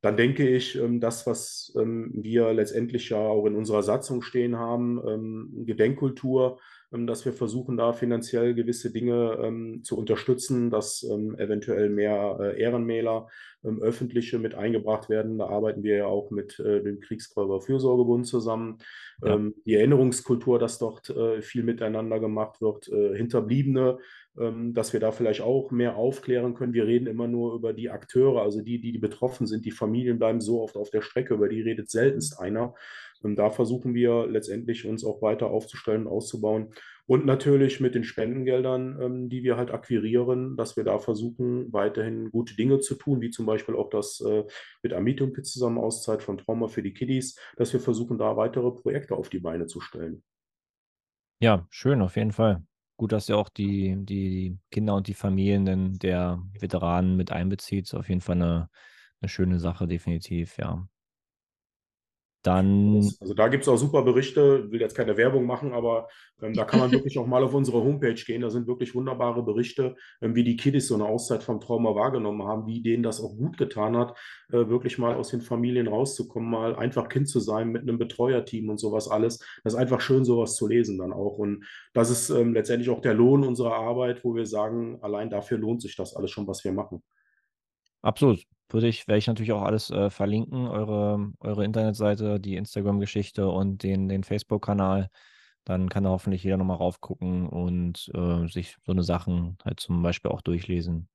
[0.00, 4.56] Dann denke ich, ähm, das, was ähm, wir letztendlich ja auch in unserer Satzung stehen
[4.56, 6.60] haben, ähm, Gedenkkultur,
[6.90, 12.60] dass wir versuchen, da finanziell gewisse Dinge ähm, zu unterstützen, dass ähm, eventuell mehr äh,
[12.60, 13.28] Ehrenmäler
[13.62, 15.38] ähm, öffentliche mit eingebracht werden.
[15.38, 18.78] Da arbeiten wir ja auch mit äh, dem Kriegsgräber-Fürsorgebund zusammen.
[19.22, 19.34] Ja.
[19.34, 23.98] Ähm, die Erinnerungskultur, dass dort äh, viel miteinander gemacht wird, äh, Hinterbliebene, ähm,
[24.72, 26.72] dass wir da vielleicht auch mehr aufklären können.
[26.72, 29.64] Wir reden immer nur über die Akteure, also die, die, die betroffen sind.
[29.64, 32.74] Die Familien bleiben so oft auf der Strecke, über die redet seltenst einer.
[33.20, 36.72] Und da versuchen wir letztendlich uns auch weiter aufzustellen, auszubauen.
[37.06, 42.30] Und natürlich mit den Spendengeldern, ähm, die wir halt akquirieren, dass wir da versuchen, weiterhin
[42.30, 44.44] gute Dinge zu tun, wie zum Beispiel auch das äh,
[44.82, 48.70] mit Amitum Kids zusammen Auszeit von Trauma für die Kiddies, dass wir versuchen, da weitere
[48.70, 50.22] Projekte auf die Beine zu stellen.
[51.40, 52.67] Ja, schön, auf jeden Fall.
[52.98, 57.84] Gut, dass ihr auch die, die Kinder und die Familien der Veteranen mit einbezieht.
[57.86, 58.70] Ist auf jeden Fall eine,
[59.20, 60.88] eine schöne Sache, definitiv, ja.
[62.42, 62.96] Dann.
[63.20, 66.08] Also da gibt es auch super Berichte, ich will jetzt keine Werbung machen, aber
[66.40, 68.42] ähm, da kann man wirklich auch mal auf unsere Homepage gehen.
[68.42, 72.44] Da sind wirklich wunderbare Berichte, ähm, wie die Kiddies so eine Auszeit vom Trauma wahrgenommen
[72.44, 74.16] haben, wie denen das auch gut getan hat,
[74.52, 78.68] äh, wirklich mal aus den Familien rauszukommen, mal einfach Kind zu sein mit einem Betreuerteam
[78.70, 79.38] und sowas alles.
[79.64, 81.38] Das ist einfach schön, sowas zu lesen dann auch.
[81.38, 85.58] Und das ist ähm, letztendlich auch der Lohn unserer Arbeit, wo wir sagen, allein dafür
[85.58, 87.02] lohnt sich das alles schon, was wir machen.
[88.02, 88.44] Absolut.
[88.70, 93.82] Würde ich, werde ich natürlich auch alles äh, verlinken, eure, eure Internetseite, die Instagram-Geschichte und
[93.82, 95.08] den, den Facebook-Kanal.
[95.64, 100.02] Dann kann da hoffentlich jeder nochmal raufgucken und äh, sich so eine Sachen halt zum
[100.02, 101.08] Beispiel auch durchlesen.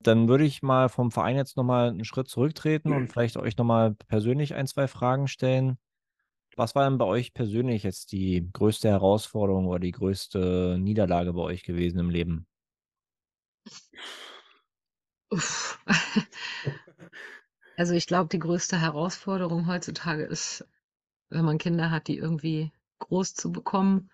[0.00, 3.94] Dann würde ich mal vom Verein jetzt nochmal einen Schritt zurücktreten und vielleicht euch nochmal
[4.08, 5.78] persönlich ein, zwei Fragen stellen.
[6.56, 11.42] Was war denn bei euch persönlich jetzt die größte Herausforderung oder die größte Niederlage bei
[11.42, 12.46] euch gewesen im Leben?
[17.76, 20.64] Also, ich glaube, die größte Herausforderung heutzutage ist,
[21.30, 24.10] wenn man Kinder hat, die irgendwie groß zu bekommen,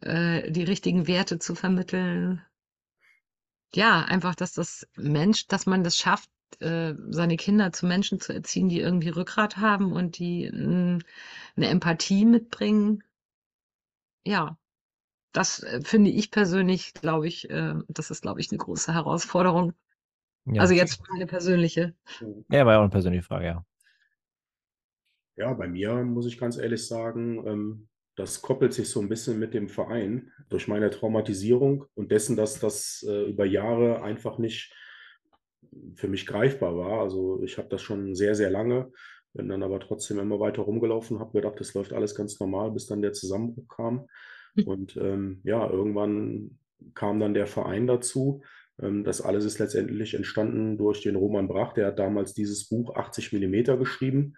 [0.00, 2.42] äh, die richtigen Werte zu vermitteln.
[3.74, 6.30] Ja, einfach, dass das Mensch dass man das schafft,
[6.60, 11.02] äh, seine Kinder zu Menschen zu erziehen, die irgendwie Rückgrat haben und die eine
[11.56, 13.02] Empathie mitbringen.
[14.24, 14.56] Ja,
[15.32, 19.74] das äh, finde ich persönlich, glaube ich, äh, das ist, glaube ich, eine große Herausforderung.
[20.52, 20.62] Ja.
[20.62, 21.94] Also jetzt meine persönliche.
[22.50, 23.64] Ja, war ja auch eine persönliche Frage, ja.
[25.36, 29.38] Ja, bei mir muss ich ganz ehrlich sagen, ähm, das koppelt sich so ein bisschen
[29.38, 34.74] mit dem Verein durch meine Traumatisierung und dessen, dass das äh, über Jahre einfach nicht
[35.94, 37.00] für mich greifbar war.
[37.00, 38.90] Also ich habe das schon sehr, sehr lange,
[39.34, 42.86] bin dann aber trotzdem immer weiter rumgelaufen, habe gedacht, das läuft alles ganz normal, bis
[42.86, 44.06] dann der Zusammenbruch kam.
[44.66, 46.58] Und ähm, ja, irgendwann
[46.94, 48.42] kam dann der Verein dazu.
[48.80, 52.94] Ähm, das alles ist letztendlich entstanden durch den Roman Brach, der hat damals dieses Buch
[52.94, 54.34] 80 Millimeter geschrieben.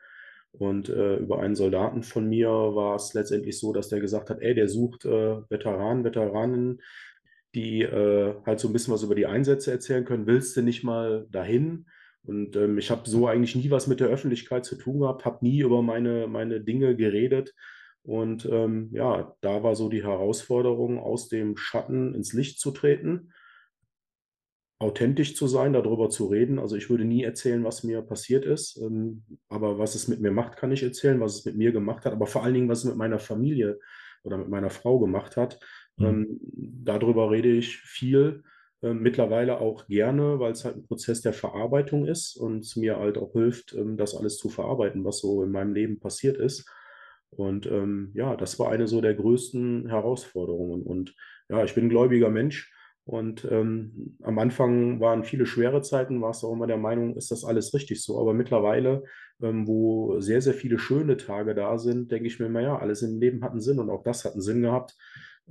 [0.53, 4.41] Und äh, über einen Soldaten von mir war es letztendlich so, dass der gesagt hat,
[4.41, 6.81] ey, der sucht äh, Veteranen, Veteranen,
[7.55, 10.27] die äh, halt so ein bisschen was über die Einsätze erzählen können.
[10.27, 11.87] Willst du nicht mal dahin?
[12.25, 15.45] Und ähm, ich habe so eigentlich nie was mit der Öffentlichkeit zu tun gehabt, habe
[15.45, 17.55] nie über meine, meine Dinge geredet.
[18.03, 23.33] Und ähm, ja, da war so die Herausforderung, aus dem Schatten ins Licht zu treten
[24.81, 26.59] authentisch zu sein, darüber zu reden.
[26.59, 30.33] Also ich würde nie erzählen, was mir passiert ist, ähm, aber was es mit mir
[30.33, 32.81] macht, kann ich erzählen, was es mit mir gemacht hat, aber vor allen Dingen, was
[32.81, 33.79] es mit meiner Familie
[34.25, 35.61] oder mit meiner Frau gemacht hat.
[35.99, 36.07] Mhm.
[36.07, 38.43] Ähm, darüber rede ich viel,
[38.83, 42.97] äh, mittlerweile auch gerne, weil es halt ein Prozess der Verarbeitung ist und es mir
[42.97, 46.67] halt auch hilft, ähm, das alles zu verarbeiten, was so in meinem Leben passiert ist.
[47.29, 50.83] Und ähm, ja, das war eine so der größten Herausforderungen.
[50.83, 51.15] Und
[51.51, 52.73] ja, ich bin ein gläubiger Mensch
[53.05, 57.31] und ähm, am Anfang waren viele schwere Zeiten, warst du auch immer der Meinung, ist
[57.31, 58.21] das alles richtig so.
[58.21, 59.03] Aber mittlerweile,
[59.43, 63.03] ähm, wo sehr, sehr viele schöne Tage da sind, denke ich mir immer, ja, alles
[63.03, 64.97] im Leben hat einen Sinn und auch das hat einen Sinn gehabt,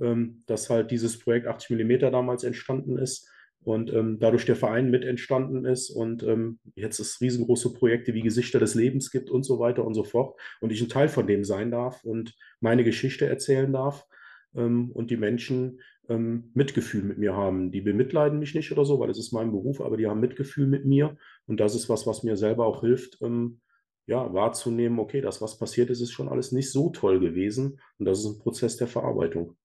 [0.00, 3.28] ähm, dass halt dieses Projekt 80 mm damals entstanden ist
[3.62, 8.22] und ähm, dadurch der Verein mit entstanden ist und ähm, jetzt es riesengroße Projekte wie
[8.22, 11.26] Gesichter des Lebens gibt und so weiter und so fort und ich ein Teil von
[11.26, 14.06] dem sein darf und meine Geschichte erzählen darf
[14.54, 15.80] ähm, und die Menschen
[16.10, 17.70] ähm, Mitgefühl mit mir haben.
[17.70, 20.66] Die bemitleiden mich nicht oder so, weil es ist mein Beruf, aber die haben Mitgefühl
[20.66, 21.16] mit mir.
[21.46, 23.60] Und das ist was, was mir selber auch hilft, ähm,
[24.06, 27.80] ja, wahrzunehmen, okay, das, was passiert ist, ist schon alles nicht so toll gewesen.
[27.98, 29.56] Und das ist ein Prozess der Verarbeitung.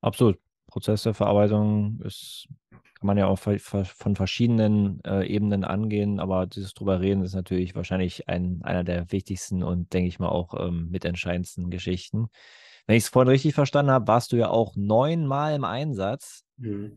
[0.00, 0.38] Absolut.
[0.66, 6.74] Prozess der Verarbeitung ist, kann man ja auch von verschiedenen äh, Ebenen angehen, aber dieses
[6.74, 10.88] drüber reden ist natürlich wahrscheinlich ein, einer der wichtigsten und denke ich mal auch ähm,
[10.90, 12.28] mitentscheidendsten Geschichten.
[12.86, 16.44] Wenn ich es vorhin richtig verstanden habe, warst du ja auch neunmal im Einsatz.
[16.56, 16.94] Mhm.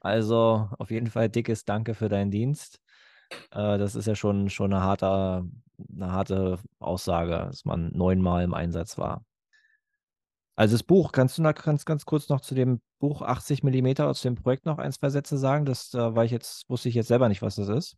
[0.00, 2.80] Also auf jeden Fall dickes Danke für deinen Dienst.
[3.50, 5.44] Äh, das ist ja schon, schon eine, harte,
[5.94, 9.24] eine harte Aussage, dass man neunmal im Einsatz war.
[10.56, 14.00] Also das Buch, kannst du da ganz, ganz kurz noch zu dem Buch 80 mm
[14.00, 15.64] aus dem Projekt noch ein, zwei Sätze sagen?
[15.64, 17.96] Das äh, war ich jetzt, wusste ich jetzt selber nicht, was das ist.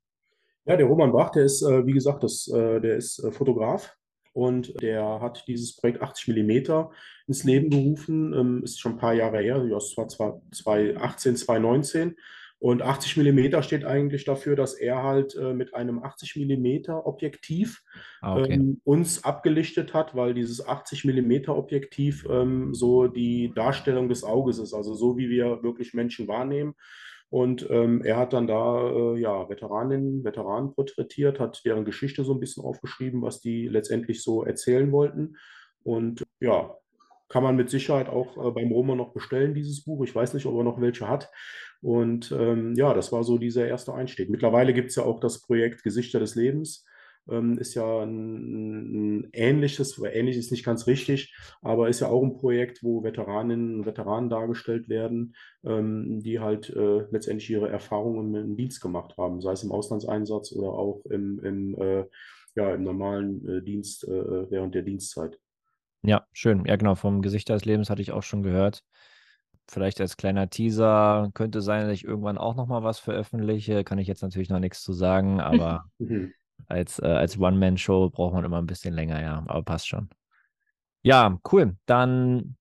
[0.66, 3.96] Ja, der Roman Bach, der ist, äh, wie gesagt, das, äh, der ist äh, Fotograf
[4.34, 6.90] und der hat dieses Projekt 80 mm
[7.30, 8.34] ins Leben gerufen.
[8.34, 12.16] Ähm, ist schon ein paar Jahre her, das war 2018, 2019.
[12.58, 17.82] Und 80 mm steht eigentlich dafür, dass er halt äh, mit einem 80 mm Objektiv
[18.20, 18.52] ah, okay.
[18.52, 24.58] ähm, uns abgelichtet hat, weil dieses 80 mm Objektiv ähm, so die Darstellung des Auges
[24.58, 26.74] ist, also so wie wir wirklich Menschen wahrnehmen.
[27.30, 32.34] Und ähm, er hat dann da äh, ja, Veteraninnen, Veteranen porträtiert, hat deren Geschichte so
[32.34, 35.36] ein bisschen aufgeschrieben, was die letztendlich so erzählen wollten.
[35.82, 36.76] Und ja,
[37.30, 40.04] kann man mit Sicherheit auch äh, beim Roma noch bestellen, dieses Buch.
[40.04, 41.30] Ich weiß nicht, ob er noch welche hat.
[41.80, 44.28] Und ähm, ja, das war so dieser erste Einstieg.
[44.28, 46.84] Mittlerweile gibt es ja auch das Projekt Gesichter des Lebens
[47.28, 52.22] ähm, ist ja ein, ein ähnliches, ähnlich ist nicht ganz richtig, aber ist ja auch
[52.22, 58.34] ein Projekt, wo Veteraninnen und Veteranen dargestellt werden, ähm, die halt äh, letztendlich ihre Erfahrungen
[58.34, 62.04] im Dienst gemacht haben, sei es im Auslandseinsatz oder auch im, im, äh,
[62.56, 65.38] ja, im normalen äh, Dienst äh, während der Dienstzeit.
[66.02, 66.64] Ja, schön.
[66.64, 66.94] Ja, genau.
[66.94, 68.82] Vom Gesicht des Lebens hatte ich auch schon gehört.
[69.68, 73.84] Vielleicht als kleiner Teaser könnte sein, dass ich irgendwann auch noch mal was veröffentliche.
[73.84, 76.32] Kann ich jetzt natürlich noch nichts zu sagen, aber mhm
[76.66, 80.08] als, äh, als One-Man-Show braucht man immer ein bisschen länger, ja, aber passt schon.
[81.02, 81.76] Ja, cool.
[81.86, 82.56] Dann,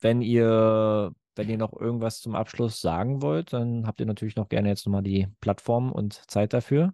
[0.00, 4.48] wenn ihr, wenn ihr noch irgendwas zum Abschluss sagen wollt, dann habt ihr natürlich noch
[4.48, 6.92] gerne jetzt nochmal die Plattform und Zeit dafür.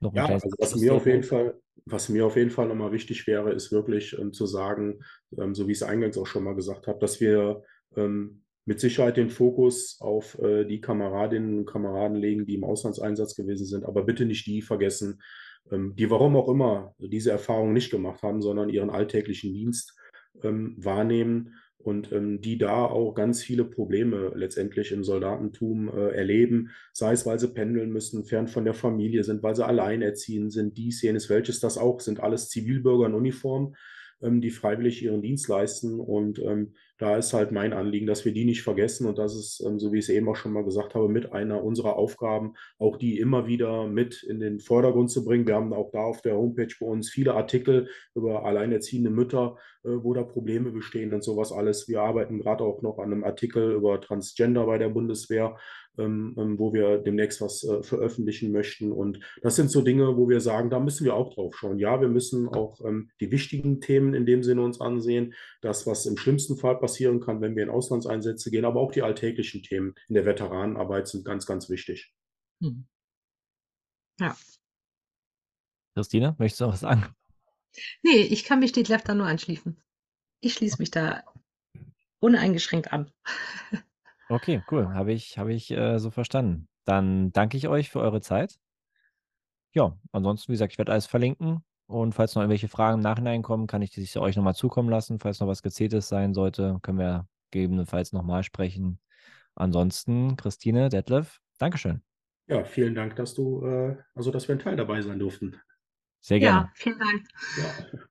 [0.00, 3.26] Noch ja, also was mir auf jeden Fall, was mir auf jeden Fall nochmal wichtig
[3.26, 5.00] wäre, ist wirklich ähm, zu sagen,
[5.38, 7.62] ähm, so wie ich es eingangs auch schon mal gesagt habe, dass wir
[7.96, 13.36] ähm, mit Sicherheit den Fokus auf äh, die Kameradinnen und Kameraden legen, die im Auslandseinsatz
[13.36, 15.22] gewesen sind, aber bitte nicht die vergessen,
[15.70, 19.96] ähm, die warum auch immer diese Erfahrung nicht gemacht haben, sondern ihren alltäglichen Dienst
[20.42, 21.54] ähm, wahrnehmen
[21.86, 27.24] und ähm, die da auch ganz viele Probleme letztendlich im Soldatentum äh, erleben, sei es,
[27.26, 31.30] weil sie pendeln müssen, fern von der Familie sind, weil sie alleinerziehend sind, dies, jenes,
[31.30, 32.18] welches das auch, sind.
[32.18, 33.76] Alles Zivilbürger in Uniform,
[34.20, 36.00] ähm, die freiwillig ihren Dienst leisten.
[36.00, 39.62] Und ähm, da ist halt mein Anliegen, dass wir die nicht vergessen und das ist,
[39.66, 42.54] ähm, so wie ich es eben auch schon mal gesagt habe, mit einer unserer Aufgaben,
[42.78, 45.46] auch die immer wieder mit in den Vordergrund zu bringen.
[45.46, 49.88] Wir haben auch da auf der Homepage bei uns viele Artikel über alleinerziehende Mütter, äh,
[49.88, 51.88] wo da Probleme bestehen und sowas alles.
[51.88, 55.56] Wir arbeiten gerade auch noch an einem Artikel über Transgender bei der Bundeswehr,
[55.96, 58.92] wo wir demnächst was äh, veröffentlichen möchten.
[58.92, 61.78] Und das sind so Dinge, wo wir sagen, da müssen wir auch drauf schauen.
[61.78, 62.80] Ja, wir müssen auch
[63.20, 65.34] die wichtigen Themen in dem Sinne uns ansehen.
[65.60, 69.02] Das, was im schlimmsten Fall passieren kann, wenn wir in Auslandseinsätze gehen, aber auch die
[69.02, 72.12] alltäglichen Themen in der Veteranenarbeit sind ganz, ganz wichtig.
[72.60, 72.86] Mhm.
[74.20, 74.36] Ja.
[75.94, 77.06] Christine, möchtest du noch was sagen?
[78.02, 79.82] Nee, ich kann mich Detlef da nur anschließen.
[80.40, 81.24] Ich schließe mich da
[82.20, 83.10] uneingeschränkt an.
[84.28, 84.92] Okay, cool.
[84.92, 86.68] Habe ich, habe ich äh, so verstanden.
[86.84, 88.58] Dann danke ich euch für eure Zeit.
[89.72, 91.64] Ja, ansonsten, wie gesagt, ich werde alles verlinken.
[91.86, 95.20] Und falls noch irgendwelche Fragen im Nachhinein kommen, kann ich die euch nochmal zukommen lassen.
[95.20, 98.98] Falls noch was Gezähltes sein sollte, können wir gegebenenfalls nochmal sprechen.
[99.54, 102.02] Ansonsten, Christine, Detlef, Dankeschön.
[102.48, 105.60] Ja, vielen Dank, dass du, äh, also dass wir ein Teil dabei sein durften.
[106.20, 106.58] Sehr gerne.
[106.58, 107.22] Ja, vielen Dank.
[107.58, 107.98] Ja.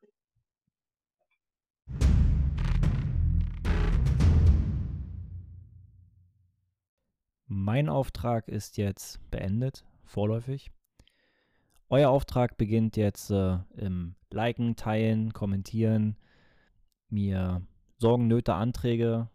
[7.47, 10.71] Mein Auftrag ist jetzt beendet, vorläufig.
[11.89, 16.17] Euer Auftrag beginnt jetzt äh, im Liken, Teilen, Kommentieren,
[17.09, 17.61] mir
[17.97, 19.29] Sorgen, Nöte, Anträge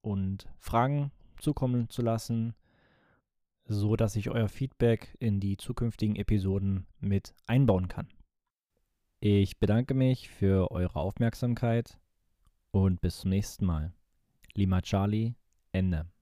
[0.00, 2.54] und Fragen zukommen zu lassen,
[3.66, 8.08] so dass ich euer Feedback in die zukünftigen Episoden mit einbauen kann.
[9.20, 11.98] Ich bedanke mich für eure Aufmerksamkeit
[12.72, 13.92] und bis zum nächsten Mal.
[14.54, 15.34] Lima Charlie,
[15.70, 16.13] Ende.